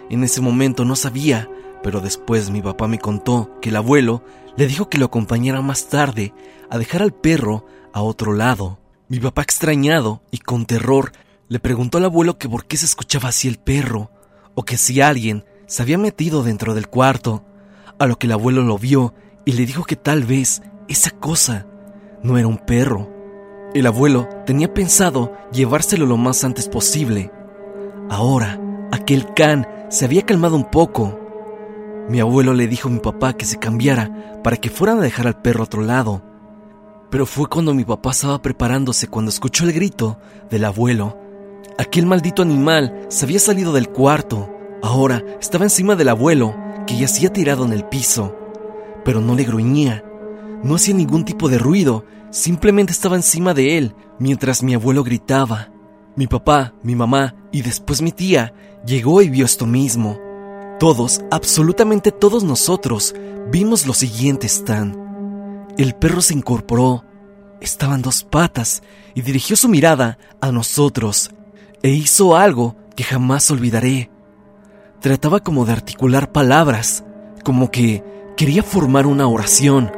En 0.09 0.23
ese 0.23 0.41
momento 0.41 0.85
no 0.85 0.95
sabía, 0.95 1.49
pero 1.83 2.01
después 2.01 2.49
mi 2.49 2.61
papá 2.61 2.87
me 2.87 2.99
contó 2.99 3.59
que 3.61 3.69
el 3.69 3.75
abuelo 3.75 4.23
le 4.57 4.67
dijo 4.67 4.89
que 4.89 4.97
lo 4.97 5.05
acompañara 5.05 5.61
más 5.61 5.87
tarde 5.87 6.33
a 6.69 6.77
dejar 6.77 7.01
al 7.01 7.13
perro 7.13 7.65
a 7.93 8.01
otro 8.01 8.33
lado. 8.33 8.79
Mi 9.07 9.19
papá 9.19 9.41
extrañado 9.41 10.21
y 10.31 10.39
con 10.39 10.65
terror 10.65 11.11
le 11.47 11.59
preguntó 11.59 11.97
al 11.97 12.05
abuelo 12.05 12.37
que 12.37 12.49
por 12.49 12.65
qué 12.65 12.77
se 12.77 12.85
escuchaba 12.85 13.29
así 13.29 13.47
el 13.47 13.57
perro, 13.57 14.09
o 14.55 14.63
que 14.63 14.77
si 14.77 15.01
alguien 15.01 15.45
se 15.67 15.83
había 15.83 15.97
metido 15.97 16.43
dentro 16.43 16.73
del 16.73 16.87
cuarto, 16.87 17.43
a 17.99 18.07
lo 18.07 18.17
que 18.17 18.27
el 18.27 18.33
abuelo 18.33 18.63
lo 18.63 18.77
vio 18.77 19.13
y 19.45 19.53
le 19.53 19.65
dijo 19.65 19.83
que 19.83 19.95
tal 19.95 20.23
vez 20.23 20.61
esa 20.87 21.11
cosa 21.11 21.65
no 22.23 22.37
era 22.37 22.47
un 22.47 22.57
perro. 22.57 23.09
El 23.73 23.85
abuelo 23.87 24.27
tenía 24.45 24.73
pensado 24.73 25.33
llevárselo 25.51 26.05
lo 26.05 26.17
más 26.17 26.43
antes 26.43 26.67
posible. 26.67 27.31
Ahora, 28.09 28.59
aquel 28.91 29.33
can 29.33 29.67
se 29.89 30.05
había 30.05 30.23
calmado 30.23 30.55
un 30.55 30.69
poco. 30.69 31.19
Mi 32.09 32.19
abuelo 32.19 32.53
le 32.53 32.67
dijo 32.67 32.87
a 32.87 32.91
mi 32.91 32.99
papá 32.99 33.33
que 33.33 33.45
se 33.45 33.57
cambiara 33.57 34.41
para 34.43 34.57
que 34.57 34.69
fueran 34.69 34.99
a 34.99 35.01
dejar 35.01 35.27
al 35.27 35.41
perro 35.41 35.61
a 35.61 35.65
otro 35.65 35.81
lado. 35.81 36.21
Pero 37.09 37.25
fue 37.25 37.47
cuando 37.47 37.73
mi 37.73 37.83
papá 37.83 38.11
estaba 38.11 38.41
preparándose 38.41 39.07
cuando 39.07 39.29
escuchó 39.29 39.65
el 39.65 39.73
grito 39.73 40.19
del 40.49 40.65
abuelo. 40.65 41.17
Aquel 41.77 42.05
maldito 42.05 42.41
animal 42.41 43.05
se 43.09 43.25
había 43.25 43.39
salido 43.39 43.73
del 43.73 43.89
cuarto. 43.89 44.49
Ahora 44.81 45.23
estaba 45.41 45.65
encima 45.65 45.95
del 45.95 46.09
abuelo, 46.09 46.55
que 46.85 46.97
yacía 46.97 47.31
tirado 47.31 47.65
en 47.65 47.73
el 47.73 47.85
piso. 47.85 48.35
Pero 49.03 49.21
no 49.21 49.35
le 49.35 49.43
gruñía. 49.43 50.03
No 50.63 50.75
hacía 50.75 50.93
ningún 50.95 51.25
tipo 51.25 51.49
de 51.49 51.57
ruido, 51.57 52.05
simplemente 52.31 52.91
estaba 52.91 53.15
encima 53.15 53.53
de 53.53 53.77
él, 53.77 53.95
mientras 54.19 54.63
mi 54.63 54.73
abuelo 54.73 55.03
gritaba. 55.03 55.69
Mi 56.15 56.27
papá, 56.27 56.73
mi 56.81 56.95
mamá 56.95 57.35
y 57.51 57.61
después 57.61 58.01
mi 58.01 58.11
tía 58.11 58.53
llegó 58.85 59.21
y 59.21 59.29
vio 59.29 59.45
esto 59.45 59.65
mismo. 59.65 60.17
Todos, 60.79 61.21
absolutamente 61.31 62.11
todos 62.11 62.43
nosotros, 62.43 63.13
vimos 63.51 63.85
lo 63.85 63.93
siguiente, 63.93 64.47
Stan. 64.47 65.05
El 65.77 65.93
perro 65.95 66.21
se 66.21 66.33
incorporó, 66.33 67.03
estaba 67.61 67.95
en 67.95 68.01
dos 68.01 68.23
patas 68.23 68.81
y 69.13 69.21
dirigió 69.21 69.55
su 69.55 69.67
mirada 69.67 70.17
a 70.41 70.51
nosotros 70.51 71.31
e 71.83 71.89
hizo 71.89 72.35
algo 72.35 72.75
que 72.95 73.03
jamás 73.03 73.51
olvidaré. 73.51 74.09
Trataba 74.99 75.39
como 75.39 75.65
de 75.65 75.73
articular 75.73 76.31
palabras, 76.31 77.03
como 77.43 77.69
que 77.69 78.03
quería 78.37 78.63
formar 78.63 79.05
una 79.05 79.27
oración. 79.27 79.91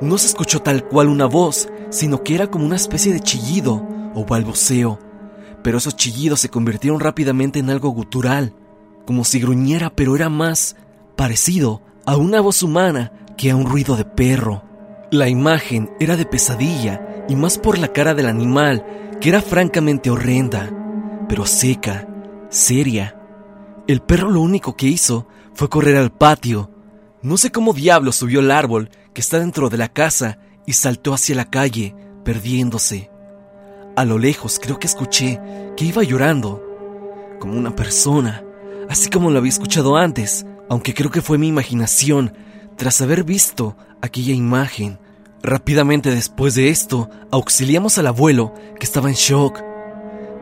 No 0.00 0.18
se 0.18 0.26
escuchó 0.26 0.60
tal 0.60 0.84
cual 0.84 1.08
una 1.08 1.26
voz, 1.26 1.68
sino 1.90 2.22
que 2.22 2.34
era 2.34 2.48
como 2.48 2.66
una 2.66 2.76
especie 2.76 3.12
de 3.12 3.20
chillido 3.20 3.86
o 4.14 4.24
balbuceo, 4.24 4.98
pero 5.62 5.78
esos 5.78 5.96
chillidos 5.96 6.40
se 6.40 6.48
convirtieron 6.48 7.00
rápidamente 7.00 7.58
en 7.58 7.70
algo 7.70 7.90
gutural, 7.90 8.54
como 9.06 9.24
si 9.24 9.40
gruñera, 9.40 9.90
pero 9.90 10.14
era 10.14 10.28
más 10.28 10.76
parecido 11.16 11.82
a 12.06 12.16
una 12.16 12.40
voz 12.40 12.62
humana 12.62 13.12
que 13.36 13.50
a 13.50 13.56
un 13.56 13.66
ruido 13.66 13.96
de 13.96 14.04
perro. 14.04 14.62
La 15.10 15.28
imagen 15.28 15.90
era 15.98 16.16
de 16.16 16.26
pesadilla 16.26 17.24
y 17.28 17.36
más 17.36 17.58
por 17.58 17.78
la 17.78 17.88
cara 17.88 18.14
del 18.14 18.26
animal, 18.26 18.84
que 19.20 19.28
era 19.28 19.42
francamente 19.42 20.10
horrenda, 20.10 20.70
pero 21.28 21.46
seca, 21.46 22.06
seria. 22.48 23.19
El 23.90 24.02
perro 24.02 24.30
lo 24.30 24.40
único 24.40 24.76
que 24.76 24.86
hizo 24.86 25.26
fue 25.52 25.68
correr 25.68 25.96
al 25.96 26.12
patio. 26.12 26.70
No 27.22 27.36
sé 27.36 27.50
cómo 27.50 27.72
diablo 27.72 28.12
subió 28.12 28.38
el 28.38 28.52
árbol 28.52 28.88
que 29.12 29.20
está 29.20 29.40
dentro 29.40 29.68
de 29.68 29.78
la 29.78 29.88
casa 29.88 30.38
y 30.64 30.74
saltó 30.74 31.12
hacia 31.12 31.34
la 31.34 31.50
calle, 31.50 31.96
perdiéndose. 32.24 33.10
A 33.96 34.04
lo 34.04 34.16
lejos 34.16 34.60
creo 34.62 34.78
que 34.78 34.86
escuché 34.86 35.40
que 35.76 35.86
iba 35.86 36.04
llorando, 36.04 36.62
como 37.40 37.58
una 37.58 37.74
persona, 37.74 38.44
así 38.88 39.10
como 39.10 39.32
lo 39.32 39.38
había 39.38 39.48
escuchado 39.48 39.96
antes, 39.96 40.46
aunque 40.68 40.94
creo 40.94 41.10
que 41.10 41.20
fue 41.20 41.36
mi 41.36 41.48
imaginación 41.48 42.32
tras 42.76 43.00
haber 43.00 43.24
visto 43.24 43.76
aquella 44.02 44.34
imagen. 44.34 45.00
Rápidamente 45.42 46.14
después 46.14 46.54
de 46.54 46.68
esto, 46.68 47.10
auxiliamos 47.32 47.98
al 47.98 48.06
abuelo, 48.06 48.54
que 48.78 48.86
estaba 48.86 49.08
en 49.08 49.16
shock. 49.16 49.60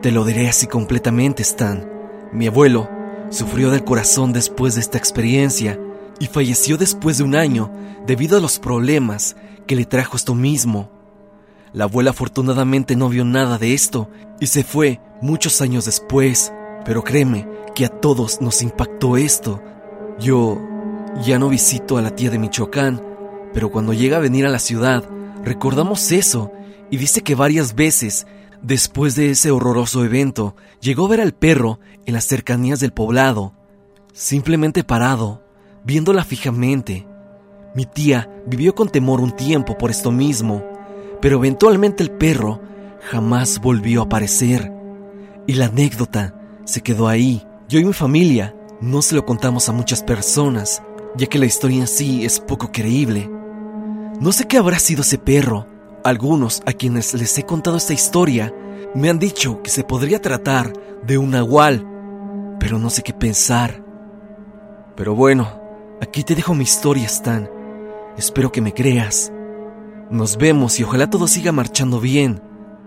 Te 0.03 0.11
lo 0.11 0.23
diré 0.23 0.47
así 0.49 0.67
completamente, 0.67 1.41
Stan. 1.41 1.89
Mi 2.31 2.45
abuelo 2.45 2.98
sufrió 3.29 3.71
del 3.71 3.83
corazón 3.83 4.33
después 4.33 4.75
de 4.75 4.81
esta 4.81 4.97
experiencia 4.97 5.79
y 6.19 6.27
falleció 6.27 6.77
después 6.77 7.17
de 7.17 7.23
un 7.23 7.35
año 7.35 7.71
debido 8.05 8.37
a 8.37 8.41
los 8.41 8.59
problemas 8.59 9.35
que 9.67 9.75
le 9.75 9.85
trajo 9.85 10.17
esto 10.17 10.35
mismo. 10.35 10.89
La 11.73 11.83
abuela 11.85 12.11
afortunadamente 12.11 12.95
no 12.95 13.09
vio 13.09 13.25
nada 13.25 13.57
de 13.57 13.73
esto 13.73 14.09
y 14.39 14.47
se 14.47 14.63
fue 14.63 14.99
muchos 15.21 15.61
años 15.61 15.85
después, 15.85 16.51
pero 16.85 17.03
créeme 17.03 17.47
que 17.75 17.85
a 17.85 17.89
todos 17.89 18.41
nos 18.41 18.61
impactó 18.61 19.17
esto. 19.17 19.61
Yo 20.19 20.59
ya 21.23 21.37
no 21.37 21.49
visito 21.49 21.97
a 21.97 22.01
la 22.01 22.15
tía 22.15 22.29
de 22.31 22.39
Michoacán, 22.39 23.01
pero 23.53 23.71
cuando 23.71 23.93
llega 23.93 24.17
a 24.17 24.21
venir 24.21 24.45
a 24.45 24.49
la 24.49 24.59
ciudad, 24.59 25.03
recordamos 25.43 26.11
eso 26.11 26.51
y 26.89 26.97
dice 26.97 27.21
que 27.21 27.35
varias 27.35 27.75
veces, 27.75 28.25
después 28.61 29.15
de 29.15 29.31
ese 29.31 29.51
horroroso 29.51 30.03
evento, 30.03 30.55
llegó 30.81 31.05
a 31.05 31.09
ver 31.09 31.21
al 31.21 31.33
perro 31.33 31.79
en 32.05 32.13
las 32.13 32.25
cercanías 32.25 32.79
del 32.79 32.91
poblado, 32.91 33.53
simplemente 34.13 34.83
parado, 34.83 35.41
viéndola 35.83 36.23
fijamente. 36.23 37.07
Mi 37.75 37.85
tía 37.85 38.29
vivió 38.45 38.73
con 38.75 38.89
temor 38.89 39.21
un 39.21 39.35
tiempo 39.35 39.77
por 39.77 39.91
esto 39.91 40.11
mismo, 40.11 40.63
pero 41.21 41.37
eventualmente 41.37 42.03
el 42.03 42.11
perro 42.11 42.61
jamás 43.09 43.59
volvió 43.61 44.01
a 44.01 44.05
aparecer. 44.05 44.71
Y 45.47 45.53
la 45.53 45.65
anécdota 45.65 46.35
se 46.65 46.81
quedó 46.81 47.07
ahí. 47.07 47.45
Yo 47.67 47.79
y 47.79 47.85
mi 47.85 47.93
familia 47.93 48.55
no 48.81 49.01
se 49.01 49.15
lo 49.15 49.25
contamos 49.25 49.69
a 49.69 49.73
muchas 49.73 50.03
personas, 50.03 50.81
ya 51.15 51.27
que 51.27 51.39
la 51.39 51.45
historia 51.45 51.81
en 51.81 51.87
sí 51.87 52.25
es 52.25 52.39
poco 52.39 52.71
creíble. 52.71 53.29
No 54.19 54.31
sé 54.31 54.45
qué 54.47 54.57
habrá 54.57 54.79
sido 54.79 55.01
ese 55.01 55.17
perro. 55.17 55.65
Algunos 56.03 56.61
a 56.65 56.73
quienes 56.73 57.13
les 57.13 57.37
he 57.37 57.43
contado 57.43 57.77
esta 57.77 57.93
historia 57.93 58.53
me 58.95 59.09
han 59.09 59.19
dicho 59.19 59.61
que 59.61 59.69
se 59.69 59.83
podría 59.83 60.21
tratar 60.21 60.73
de 61.03 61.17
un 61.17 61.31
nahual, 61.31 61.85
pero 62.59 62.79
no 62.79 62.89
sé 62.89 63.03
qué 63.03 63.13
pensar. 63.13 63.83
Pero 64.95 65.15
bueno, 65.15 65.47
aquí 66.01 66.23
te 66.23 66.35
dejo 66.35 66.53
mi 66.53 66.63
historia, 66.63 67.05
Stan. 67.05 67.49
Espero 68.17 68.51
que 68.51 68.61
me 68.61 68.73
creas. 68.73 69.31
Nos 70.09 70.37
vemos 70.37 70.79
y 70.79 70.83
ojalá 70.83 71.09
todo 71.09 71.27
siga 71.27 71.51
marchando 71.51 71.99
bien. 71.99 72.41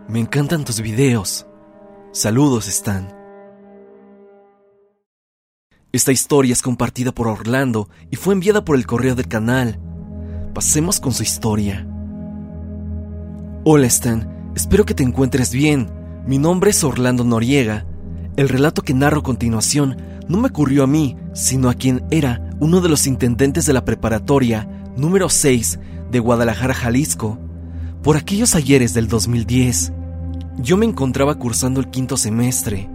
Me 0.09 0.21
encantan 0.21 0.65
tus 0.65 0.81
videos. 0.81 1.47
Saludos, 2.11 2.69
Stan. 2.69 3.15
Esta 5.93 6.11
historia 6.11 6.55
es 6.55 6.63
compartida 6.63 7.13
por 7.13 7.29
Orlando 7.29 7.89
y 8.11 8.17
fue 8.17 8.35
enviada 8.35 8.65
por 8.65 8.77
el 8.77 8.87
correo 8.87 9.15
del 9.15 9.29
canal. 9.29 9.79
Pasemos 10.55 11.01
con 11.01 11.13
su 11.13 11.23
historia. 11.23 11.87
Hola 13.65 13.87
Stan, 13.87 14.32
espero 14.55 14.85
que 14.85 14.95
te 14.95 15.03
encuentres 15.03 15.53
bien. 15.53 15.91
Mi 16.27 16.39
nombre 16.39 16.71
es 16.71 16.85
Orlando 16.85 17.25
Noriega. 17.25 17.87
El 18.37 18.49
relato 18.49 18.83
que 18.83 18.95
narro 18.95 19.21
a 19.21 19.23
continuación 19.23 19.97
no 20.29 20.39
me 20.39 20.49
ocurrió 20.49 20.85
a 20.85 20.87
mí, 20.87 21.17
sino 21.35 21.69
a 21.69 21.75
quien 21.75 22.05
era 22.11 22.51
uno 22.61 22.81
de 22.81 22.89
los 22.89 23.07
intendentes 23.07 23.67
de 23.67 23.73
la 23.73 23.85
preparatoria 23.85 24.69
número 24.97 25.29
6 25.29 25.79
de 26.11 26.19
Guadalajara, 26.19 26.75
Jalisco, 26.75 27.39
por 28.03 28.17
aquellos 28.17 28.55
ayeres 28.55 28.95
del 28.95 29.09
2010. 29.09 29.93
Yo 30.59 30.77
me 30.77 30.87
encontraba 30.87 31.35
cursando 31.37 31.81
el 31.81 31.89
quinto 31.89 32.17
semestre. 32.17 32.89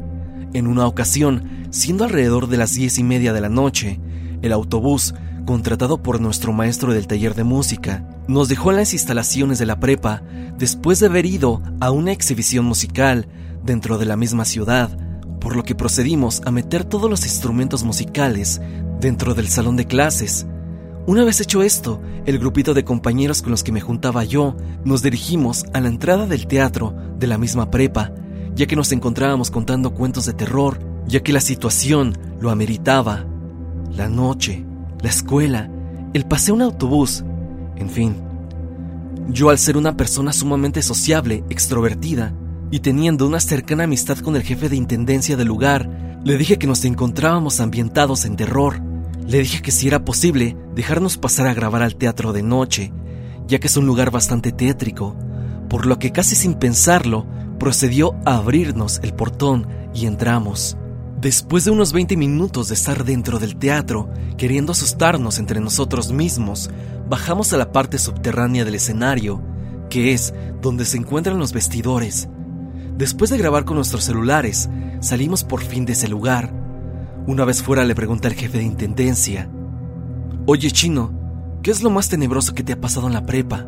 En 0.54 0.68
una 0.68 0.88
ocasión, 0.88 1.68
siendo 1.72 2.06
alrededor 2.06 2.48
de 2.48 2.58
las 2.58 2.74
diez 2.74 2.98
y 2.98 3.04
media 3.04 3.34
de 3.34 3.42
la 3.42 3.50
noche, 3.50 4.00
el 4.42 4.54
autobús, 4.54 5.14
contratado 5.48 6.04
por 6.04 6.22
nuestro 6.22 6.54
maestro 6.54 6.94
del 6.94 7.08
taller 7.08 7.34
de 7.34 7.44
música, 7.44 8.08
nos 8.28 8.50
dejó 8.50 8.70
en 8.70 8.78
las 8.78 8.94
instalaciones 8.94 9.58
de 9.58 9.66
la 9.66 9.80
prepa 9.80 10.22
después 10.60 11.00
de 11.00 11.08
haber 11.08 11.26
ido 11.26 11.64
a 11.80 11.90
una 11.90 12.12
exhibición 12.12 12.66
musical 12.66 13.28
dentro 13.64 13.98
de 13.98 14.06
la 14.06 14.16
misma 14.16 14.46
ciudad, 14.46 14.96
por 15.42 15.56
lo 15.56 15.64
que 15.64 15.74
procedimos 15.74 16.44
a 16.46 16.52
meter 16.52 16.84
todos 16.84 17.10
los 17.10 17.24
instrumentos 17.24 17.84
musicales 17.84 18.62
dentro 19.00 19.34
del 19.34 19.48
salón 19.48 19.76
de 19.76 19.88
clases, 19.88 20.46
una 21.08 21.24
vez 21.24 21.40
hecho 21.40 21.64
esto, 21.64 22.02
el 22.26 22.38
grupito 22.38 22.74
de 22.74 22.84
compañeros 22.84 23.42
con 23.42 23.52
los 23.52 23.64
que 23.64 23.72
me 23.72 23.80
juntaba 23.80 24.26
yo 24.26 24.58
nos 24.84 25.02
dirigimos 25.02 25.64
a 25.72 25.80
la 25.80 25.88
entrada 25.88 26.28
del 26.28 26.48
teatro 26.48 26.94
de 27.18 27.28
la 27.28 27.38
misma 27.38 27.72
prepa, 27.72 28.12
ya 28.56 28.66
que 28.66 28.76
nos 28.76 28.92
encontrábamos 28.92 29.50
contando 29.50 29.94
cuentos 29.94 30.26
de 30.26 30.34
terror, 30.34 30.82
ya 31.08 31.22
que 31.22 31.32
la 31.32 31.40
situación 31.40 32.18
lo 32.42 32.52
ameritaba. 32.52 33.26
La 33.96 34.10
noche, 34.10 34.66
la 35.02 35.10
escuela, 35.10 35.70
el 36.14 36.26
paseo 36.26 36.56
en 36.56 36.62
autobús, 36.62 37.24
en 37.76 37.90
fin. 37.90 38.16
Yo 39.30 39.50
al 39.50 39.58
ser 39.58 39.78
una 39.78 39.98
persona 39.98 40.34
sumamente 40.34 40.82
sociable, 40.82 41.44
extrovertida, 41.50 42.34
y 42.72 42.80
teniendo 42.80 43.26
una 43.28 43.40
cercana 43.40 43.86
amistad 43.86 44.18
con 44.20 44.36
el 44.36 44.44
jefe 44.44 44.70
de 44.70 44.76
intendencia 44.76 45.38
del 45.38 45.48
lugar, 45.48 46.20
le 46.24 46.38
dije 46.38 46.58
que 46.58 46.68
nos 46.68 46.84
encontrábamos 46.86 47.60
ambientados 47.60 48.26
en 48.26 48.36
terror 48.36 48.82
le 49.28 49.40
dije 49.40 49.62
que 49.62 49.72
si 49.72 49.88
era 49.88 50.06
posible 50.06 50.56
dejarnos 50.74 51.18
pasar 51.18 51.48
a 51.48 51.54
grabar 51.54 51.84
al 51.84 51.96
teatro 51.96 52.32
de 52.32 52.44
noche, 52.44 52.94
ya 53.46 53.60
que 53.60 53.68
es 53.68 53.76
un 53.76 53.86
lugar 53.86 54.10
bastante 54.10 54.54
tétrico, 54.54 55.18
por 55.70 55.86
lo 55.86 56.00
que 56.00 56.14
casi 56.14 56.36
sin 56.36 56.54
pensarlo 56.54 57.26
procedió 57.60 58.16
a 58.26 58.38
abrirnos 58.38 59.02
el 59.04 59.14
portón 59.14 59.68
y 59.94 60.06
entramos. 60.06 60.78
Después 61.20 61.66
de 61.66 61.72
unos 61.72 61.94
20 61.94 62.16
minutos 62.16 62.68
de 62.68 62.76
estar 62.76 63.04
dentro 63.04 63.40
del 63.40 63.58
teatro, 63.58 64.10
queriendo 64.38 64.72
asustarnos 64.72 65.40
entre 65.40 65.60
nosotros 65.60 66.12
mismos, 66.12 66.70
bajamos 67.10 67.54
a 67.54 67.58
la 67.58 67.72
parte 67.72 67.98
subterránea 67.98 68.66
del 68.66 68.76
escenario, 68.76 69.42
que 69.90 70.14
es 70.14 70.34
donde 70.62 70.86
se 70.86 70.98
encuentran 70.98 71.40
los 71.40 71.54
vestidores. 71.54 72.30
Después 72.98 73.30
de 73.30 73.38
grabar 73.38 73.66
con 73.66 73.76
nuestros 73.76 74.04
celulares, 74.04 74.70
salimos 75.00 75.44
por 75.44 75.62
fin 75.62 75.86
de 75.86 75.94
ese 75.94 76.08
lugar 76.08 76.58
una 77.28 77.44
vez 77.44 77.62
fuera 77.62 77.84
le 77.84 77.94
pregunté 77.94 78.30
al 78.30 78.36
jefe 78.36 78.58
de 78.58 78.64
intendencia, 78.64 79.50
Oye 80.46 80.72
chino, 80.72 81.12
¿qué 81.62 81.72
es 81.72 81.84
lo 81.84 81.90
más 81.90 82.08
tenebroso 82.08 82.54
que 82.54 82.64
te 82.64 82.72
ha 82.72 82.80
pasado 82.80 83.08
en 83.08 83.14
la 83.14 83.26
prepa? 83.26 83.68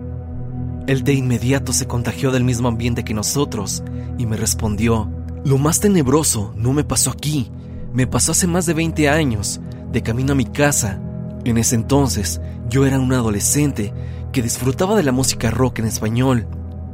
Él 0.88 1.04
de 1.04 1.14
inmediato 1.14 1.74
se 1.74 1.86
contagió 1.86 2.32
del 2.32 2.46
mismo 2.46 2.70
ambiente 2.70 3.04
que 3.04 3.14
nosotros 3.14 3.84
y 4.18 4.26
me 4.26 4.38
respondió, 4.38 5.12
Lo 5.46 5.58
más 5.58 5.80
tenebroso 5.80 6.54
no 6.56 6.74
me 6.74 6.84
pasó 6.84 7.12
aquí, 7.12 7.50
me 7.94 8.08
pasó 8.08 8.34
hace 8.34 8.46
más 8.46 8.66
de 8.66 8.74
20 8.74 9.10
años, 9.10 9.62
de 9.92 10.02
camino 10.04 10.34
a 10.34 10.36
mi 10.36 10.46
casa. 10.46 11.02
En 11.46 11.58
ese 11.58 11.76
entonces 11.76 12.42
yo 12.70 12.86
era 12.86 13.00
un 13.00 13.14
adolescente 13.14 13.94
que 14.32 14.42
disfrutaba 14.42 14.96
de 14.96 15.04
la 15.04 15.12
música 15.12 15.50
rock 15.50 15.80
en 15.80 15.86
español. 15.86 16.48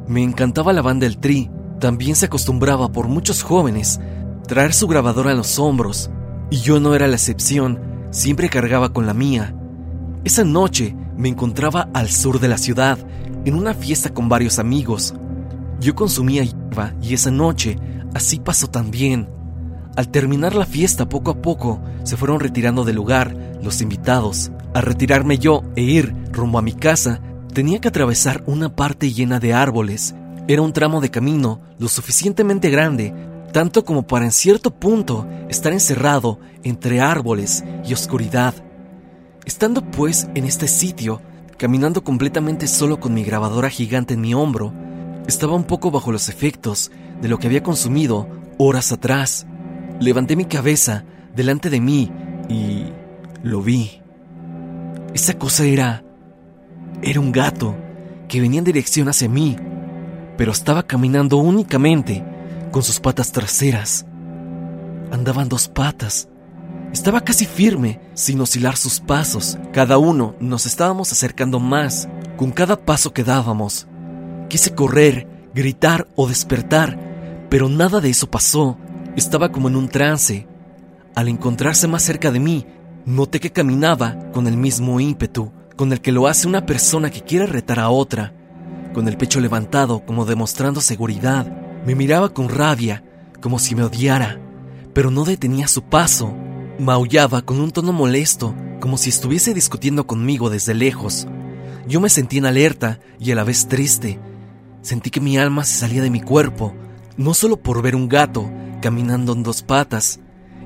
Me 0.06 0.22
encantaba 0.22 0.72
la 0.72 0.82
banda 0.82 1.06
El 1.06 1.18
Tri, 1.18 1.50
también 1.80 2.14
se 2.14 2.26
acostumbraba 2.26 2.92
por 2.92 3.08
muchos 3.08 3.42
jóvenes 3.42 4.00
traer 4.46 4.72
su 4.72 4.86
grabadora 4.86 5.32
a 5.32 5.34
los 5.34 5.58
hombros 5.58 6.10
y 6.50 6.58
yo 6.58 6.78
no 6.78 6.94
era 6.94 7.08
la 7.08 7.16
excepción, 7.16 7.80
siempre 8.10 8.48
cargaba 8.48 8.92
con 8.92 9.06
la 9.06 9.12
mía. 9.12 9.54
Esa 10.24 10.44
noche 10.44 10.96
me 11.16 11.28
encontraba 11.28 11.88
al 11.92 12.10
sur 12.10 12.38
de 12.38 12.48
la 12.48 12.58
ciudad, 12.58 12.98
en 13.44 13.54
una 13.54 13.74
fiesta 13.74 14.14
con 14.14 14.28
varios 14.28 14.58
amigos. 14.58 15.14
Yo 15.80 15.94
consumía 15.94 16.44
hierba 16.44 16.94
y 17.02 17.14
esa 17.14 17.30
noche 17.30 17.78
así 18.16 18.40
pasó 18.40 18.66
también. 18.66 19.28
Al 19.96 20.10
terminar 20.10 20.54
la 20.54 20.66
fiesta, 20.66 21.08
poco 21.08 21.30
a 21.30 21.40
poco 21.40 21.80
se 22.02 22.16
fueron 22.16 22.40
retirando 22.40 22.84
del 22.84 22.96
lugar 22.96 23.36
los 23.62 23.80
invitados. 23.80 24.50
Al 24.74 24.82
retirarme 24.82 25.38
yo 25.38 25.62
e 25.74 25.82
ir 25.82 26.14
rumbo 26.32 26.58
a 26.58 26.62
mi 26.62 26.72
casa, 26.72 27.20
tenía 27.54 27.80
que 27.80 27.88
atravesar 27.88 28.42
una 28.46 28.74
parte 28.74 29.12
llena 29.12 29.40
de 29.40 29.54
árboles. 29.54 30.14
Era 30.48 30.62
un 30.62 30.72
tramo 30.72 31.00
de 31.00 31.10
camino 31.10 31.60
lo 31.78 31.88
suficientemente 31.88 32.70
grande 32.70 33.14
tanto 33.56 33.86
como 33.86 34.06
para 34.06 34.26
en 34.26 34.32
cierto 34.32 34.70
punto 34.70 35.26
estar 35.48 35.72
encerrado 35.72 36.38
entre 36.62 37.00
árboles 37.00 37.64
y 37.86 37.94
oscuridad. 37.94 38.54
Estando 39.46 39.82
pues 39.82 40.28
en 40.34 40.44
este 40.44 40.68
sitio, 40.68 41.22
caminando 41.56 42.04
completamente 42.04 42.66
solo 42.66 43.00
con 43.00 43.14
mi 43.14 43.24
grabadora 43.24 43.70
gigante 43.70 44.12
en 44.12 44.20
mi 44.20 44.34
hombro, 44.34 44.74
estaba 45.26 45.54
un 45.54 45.64
poco 45.64 45.90
bajo 45.90 46.12
los 46.12 46.28
efectos 46.28 46.90
de 47.20 47.28
lo 47.28 47.38
que 47.38 47.46
había 47.46 47.62
consumido 47.62 48.28
horas 48.58 48.92
atrás. 48.92 49.46
Levanté 50.00 50.36
mi 50.36 50.44
cabeza 50.44 51.04
delante 51.34 51.70
de 51.70 51.80
mí 51.80 52.10
y 52.48 52.86
lo 53.42 53.62
vi. 53.62 54.02
Esa 55.14 55.34
cosa 55.34 55.64
era... 55.64 56.04
era 57.02 57.20
un 57.20 57.32
gato 57.32 57.76
que 58.28 58.40
venía 58.40 58.58
en 58.58 58.64
dirección 58.64 59.08
hacia 59.08 59.28
mí, 59.28 59.56
pero 60.36 60.52
estaba 60.52 60.82
caminando 60.82 61.38
únicamente 61.38 62.24
con 62.70 62.82
sus 62.82 63.00
patas 63.00 63.32
traseras. 63.32 64.04
Andaban 65.10 65.48
dos 65.48 65.68
patas. 65.68 66.28
Estaba 66.92 67.20
casi 67.20 67.46
firme, 67.46 68.00
sin 68.14 68.40
oscilar 68.40 68.76
sus 68.76 69.00
pasos. 69.00 69.58
Cada 69.72 69.98
uno 69.98 70.34
nos 70.40 70.66
estábamos 70.66 71.12
acercando 71.12 71.60
más 71.60 72.08
con 72.36 72.50
cada 72.50 72.76
paso 72.76 73.12
que 73.12 73.24
dábamos. 73.24 73.86
Quise 74.48 74.74
correr, 74.74 75.26
gritar 75.54 76.06
o 76.16 76.28
despertar, 76.28 76.98
pero 77.48 77.68
nada 77.68 78.00
de 78.00 78.10
eso 78.10 78.30
pasó. 78.30 78.78
Estaba 79.16 79.52
como 79.52 79.68
en 79.68 79.76
un 79.76 79.88
trance. 79.88 80.46
Al 81.14 81.28
encontrarse 81.28 81.88
más 81.88 82.02
cerca 82.02 82.30
de 82.30 82.40
mí, 82.40 82.66
noté 83.04 83.40
que 83.40 83.52
caminaba 83.52 84.30
con 84.32 84.46
el 84.46 84.56
mismo 84.56 85.00
ímpetu 85.00 85.52
con 85.76 85.92
el 85.92 86.00
que 86.00 86.10
lo 86.10 86.26
hace 86.26 86.48
una 86.48 86.64
persona 86.64 87.10
que 87.10 87.20
quiere 87.20 87.46
retar 87.46 87.78
a 87.78 87.90
otra, 87.90 88.32
con 88.94 89.06
el 89.08 89.18
pecho 89.18 89.40
levantado 89.40 90.04
como 90.06 90.24
demostrando 90.24 90.80
seguridad 90.80 91.46
me 91.84 91.94
miraba 91.94 92.30
con 92.32 92.48
rabia, 92.48 93.04
como 93.40 93.58
si 93.58 93.74
me 93.74 93.84
odiara, 93.84 94.40
pero 94.94 95.10
no 95.10 95.24
detenía 95.24 95.68
su 95.68 95.82
paso. 95.82 96.34
Maullaba 96.78 97.42
con 97.42 97.60
un 97.60 97.70
tono 97.70 97.92
molesto, 97.92 98.56
como 98.80 98.96
si 98.96 99.10
estuviese 99.10 99.54
discutiendo 99.54 100.06
conmigo 100.06 100.50
desde 100.50 100.74
lejos. 100.74 101.28
Yo 101.86 102.00
me 102.00 102.08
sentí 102.08 102.38
en 102.38 102.46
alerta 102.46 102.98
y 103.20 103.30
a 103.30 103.34
la 103.36 103.44
vez 103.44 103.68
triste. 103.68 104.18
Sentí 104.82 105.10
que 105.10 105.20
mi 105.20 105.38
alma 105.38 105.64
se 105.64 105.78
salía 105.78 106.02
de 106.02 106.10
mi 106.10 106.20
cuerpo, 106.20 106.74
no 107.16 107.34
solo 107.34 107.56
por 107.56 107.82
ver 107.82 107.96
un 107.96 108.08
gato 108.08 108.50
caminando 108.80 109.32
en 109.32 109.42
dos 109.42 109.62
patas, 109.62 110.20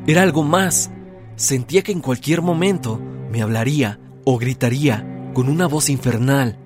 era 0.06 0.22
algo 0.22 0.42
más. 0.42 0.90
Sentía 1.36 1.82
que 1.82 1.92
en 1.92 2.00
cualquier 2.00 2.42
momento 2.42 3.00
me 3.30 3.42
hablaría 3.42 3.98
o 4.24 4.38
gritaría 4.38 5.30
con 5.34 5.48
una 5.48 5.66
voz 5.66 5.88
infernal, 5.88 6.58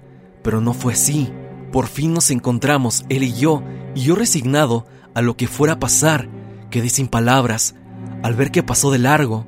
pero 0.42 0.60
no 0.60 0.74
fue 0.74 0.94
así. 0.94 1.32
Por 1.70 1.86
fin 1.86 2.12
nos 2.12 2.30
encontramos, 2.30 3.04
él 3.08 3.22
y 3.24 3.34
yo, 3.34 3.62
y 3.94 4.02
yo 4.02 4.14
resignado 4.14 4.86
a 5.14 5.22
lo 5.22 5.36
que 5.36 5.46
fuera 5.46 5.74
a 5.74 5.78
pasar, 5.78 6.28
quedé 6.70 6.88
sin 6.88 7.08
palabras 7.08 7.74
al 8.22 8.34
ver 8.34 8.50
que 8.50 8.62
pasó 8.62 8.90
de 8.90 8.98
largo, 8.98 9.46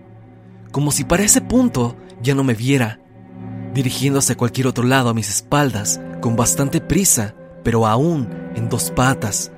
como 0.70 0.92
si 0.92 1.04
para 1.04 1.22
ese 1.22 1.40
punto 1.40 1.96
ya 2.22 2.34
no 2.34 2.44
me 2.44 2.54
viera, 2.54 3.00
dirigiéndose 3.72 4.34
a 4.34 4.36
cualquier 4.36 4.66
otro 4.66 4.84
lado 4.84 5.08
a 5.08 5.14
mis 5.14 5.30
espaldas, 5.30 6.00
con 6.20 6.36
bastante 6.36 6.80
prisa, 6.80 7.34
pero 7.62 7.86
aún 7.86 8.28
en 8.54 8.68
dos 8.68 8.90
patas. 8.90 9.52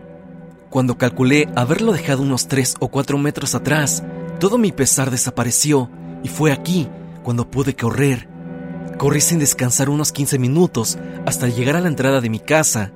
Cuando 0.71 0.99
calculé 0.99 1.49
haberlo 1.57 1.93
dejado 1.93 2.23
unos 2.23 2.47
tres 2.47 2.75
o 2.79 2.89
cuatro 2.89 3.17
metros 3.17 3.55
atrás, 3.55 4.03
todo 4.39 4.59
mi 4.59 4.71
pesar 4.71 5.11
desapareció 5.11 5.91
y 6.23 6.29
fue 6.29 6.53
aquí 6.53 6.89
cuando 7.23 7.51
pude 7.51 7.75
correr. 7.75 8.29
Corrí 8.99 9.21
sin 9.23 9.39
descansar 9.39 9.89
unos 9.89 10.13
15 10.13 10.39
minutos 10.39 10.99
hasta 11.25 11.49
llegar 11.49 11.77
a 11.77 11.81
la 11.81 11.89
entrada 11.89 12.21
de 12.21 12.29
mi 12.29 12.39
casa. 12.39 12.93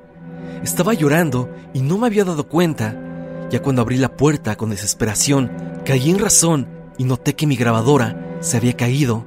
Estaba 0.62 0.92
llorando 0.92 1.48
y 1.72 1.80
no 1.80 1.96
me 1.96 2.08
había 2.08 2.24
dado 2.24 2.46
cuenta. 2.46 2.94
Ya 3.50 3.62
cuando 3.62 3.80
abrí 3.80 3.96
la 3.96 4.16
puerta 4.16 4.56
con 4.56 4.70
desesperación, 4.70 5.50
caí 5.86 6.10
en 6.10 6.18
razón 6.18 6.68
y 6.98 7.04
noté 7.04 7.34
que 7.34 7.46
mi 7.46 7.56
grabadora 7.56 8.36
se 8.40 8.58
había 8.58 8.74
caído. 8.74 9.24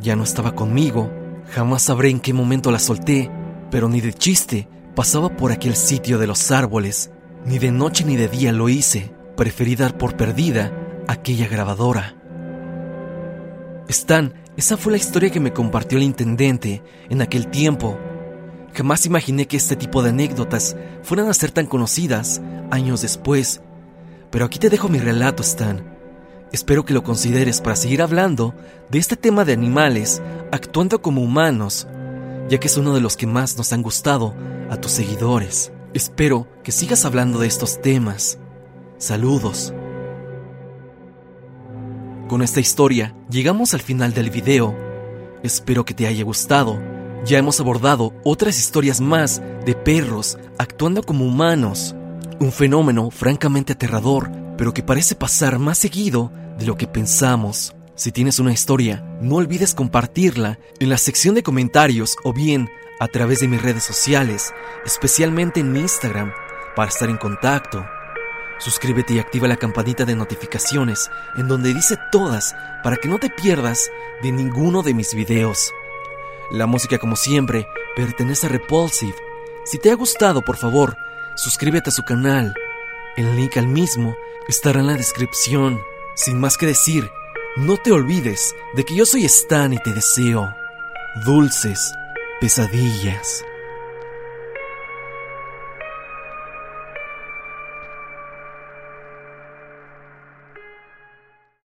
Ya 0.00 0.16
no 0.16 0.24
estaba 0.24 0.54
conmigo. 0.54 1.10
Jamás 1.50 1.82
sabré 1.82 2.08
en 2.08 2.20
qué 2.20 2.32
momento 2.32 2.70
la 2.70 2.78
solté, 2.78 3.30
pero 3.70 3.88
ni 3.88 4.00
de 4.00 4.14
chiste 4.14 4.66
pasaba 4.94 5.36
por 5.36 5.52
aquel 5.52 5.76
sitio 5.76 6.18
de 6.18 6.26
los 6.26 6.50
árboles. 6.50 7.10
Ni 7.46 7.58
de 7.58 7.70
noche 7.70 8.04
ni 8.04 8.16
de 8.16 8.28
día 8.28 8.52
lo 8.52 8.68
hice. 8.68 9.14
Preferí 9.36 9.76
dar 9.76 9.96
por 9.96 10.16
perdida 10.16 10.72
aquella 11.06 11.46
grabadora. 11.46 12.16
Stan 13.88 14.34
esa 14.56 14.78
fue 14.78 14.92
la 14.92 14.98
historia 14.98 15.30
que 15.30 15.38
me 15.38 15.52
compartió 15.52 15.98
el 15.98 16.04
intendente 16.04 16.82
en 17.10 17.20
aquel 17.20 17.48
tiempo. 17.48 17.98
Jamás 18.72 19.04
imaginé 19.04 19.46
que 19.46 19.58
este 19.58 19.76
tipo 19.76 20.02
de 20.02 20.10
anécdotas 20.10 20.76
fueran 21.02 21.28
a 21.28 21.34
ser 21.34 21.50
tan 21.50 21.66
conocidas 21.66 22.40
años 22.70 23.02
después. 23.02 23.60
Pero 24.30 24.46
aquí 24.46 24.58
te 24.58 24.70
dejo 24.70 24.88
mi 24.88 24.98
relato, 24.98 25.42
Stan. 25.42 25.94
Espero 26.52 26.86
que 26.86 26.94
lo 26.94 27.02
consideres 27.02 27.60
para 27.60 27.76
seguir 27.76 28.00
hablando 28.00 28.54
de 28.90 28.98
este 28.98 29.16
tema 29.16 29.44
de 29.44 29.52
animales 29.52 30.22
actuando 30.52 31.02
como 31.02 31.22
humanos, 31.22 31.86
ya 32.48 32.58
que 32.58 32.68
es 32.68 32.78
uno 32.78 32.94
de 32.94 33.02
los 33.02 33.18
que 33.18 33.26
más 33.26 33.58
nos 33.58 33.74
han 33.74 33.82
gustado 33.82 34.34
a 34.70 34.78
tus 34.78 34.92
seguidores. 34.92 35.70
Espero 35.96 36.46
que 36.62 36.72
sigas 36.72 37.06
hablando 37.06 37.38
de 37.38 37.46
estos 37.46 37.80
temas. 37.80 38.38
Saludos. 38.98 39.72
Con 42.28 42.42
esta 42.42 42.60
historia 42.60 43.16
llegamos 43.30 43.72
al 43.72 43.80
final 43.80 44.12
del 44.12 44.28
video. 44.28 44.76
Espero 45.42 45.86
que 45.86 45.94
te 45.94 46.06
haya 46.06 46.22
gustado. 46.22 46.78
Ya 47.24 47.38
hemos 47.38 47.60
abordado 47.60 48.12
otras 48.24 48.58
historias 48.58 49.00
más 49.00 49.40
de 49.64 49.74
perros 49.74 50.36
actuando 50.58 51.02
como 51.02 51.24
humanos. 51.24 51.96
Un 52.40 52.52
fenómeno 52.52 53.10
francamente 53.10 53.72
aterrador, 53.72 54.30
pero 54.58 54.74
que 54.74 54.82
parece 54.82 55.14
pasar 55.14 55.58
más 55.58 55.78
seguido 55.78 56.30
de 56.58 56.66
lo 56.66 56.76
que 56.76 56.86
pensamos. 56.86 57.74
Si 57.94 58.12
tienes 58.12 58.38
una 58.38 58.52
historia, 58.52 59.02
no 59.22 59.36
olvides 59.36 59.74
compartirla 59.74 60.58
en 60.78 60.90
la 60.90 60.98
sección 60.98 61.34
de 61.34 61.42
comentarios 61.42 62.18
o 62.22 62.34
bien 62.34 62.68
a 62.98 63.08
través 63.08 63.40
de 63.40 63.48
mis 63.48 63.62
redes 63.62 63.84
sociales, 63.84 64.54
especialmente 64.84 65.60
en 65.60 65.76
Instagram, 65.76 66.32
para 66.74 66.88
estar 66.88 67.08
en 67.08 67.16
contacto. 67.16 67.86
Suscríbete 68.58 69.14
y 69.14 69.18
activa 69.18 69.48
la 69.48 69.56
campanita 69.56 70.04
de 70.04 70.16
notificaciones 70.16 71.10
en 71.36 71.46
donde 71.46 71.74
dice 71.74 71.98
todas 72.10 72.56
para 72.82 72.96
que 72.96 73.08
no 73.08 73.18
te 73.18 73.28
pierdas 73.28 73.90
de 74.22 74.32
ninguno 74.32 74.82
de 74.82 74.94
mis 74.94 75.14
videos. 75.14 75.72
La 76.50 76.66
música 76.66 76.98
como 76.98 77.16
siempre 77.16 77.66
pertenece 77.94 78.46
a 78.46 78.50
Repulsive. 78.50 79.16
Si 79.64 79.78
te 79.78 79.90
ha 79.90 79.94
gustado, 79.94 80.42
por 80.42 80.56
favor, 80.56 80.96
suscríbete 81.34 81.90
a 81.90 81.92
su 81.92 82.02
canal. 82.02 82.54
El 83.16 83.36
link 83.36 83.56
al 83.56 83.66
mismo 83.66 84.16
estará 84.48 84.80
en 84.80 84.86
la 84.86 84.94
descripción. 84.94 85.82
Sin 86.14 86.40
más 86.40 86.56
que 86.56 86.66
decir, 86.66 87.10
no 87.56 87.76
te 87.76 87.92
olvides 87.92 88.54
de 88.74 88.84
que 88.84 88.94
yo 88.94 89.04
soy 89.04 89.24
Stan 89.26 89.72
y 89.72 89.78
te 89.78 89.92
deseo 89.92 90.54
dulces 91.24 91.94
pesadillas. 92.40 93.44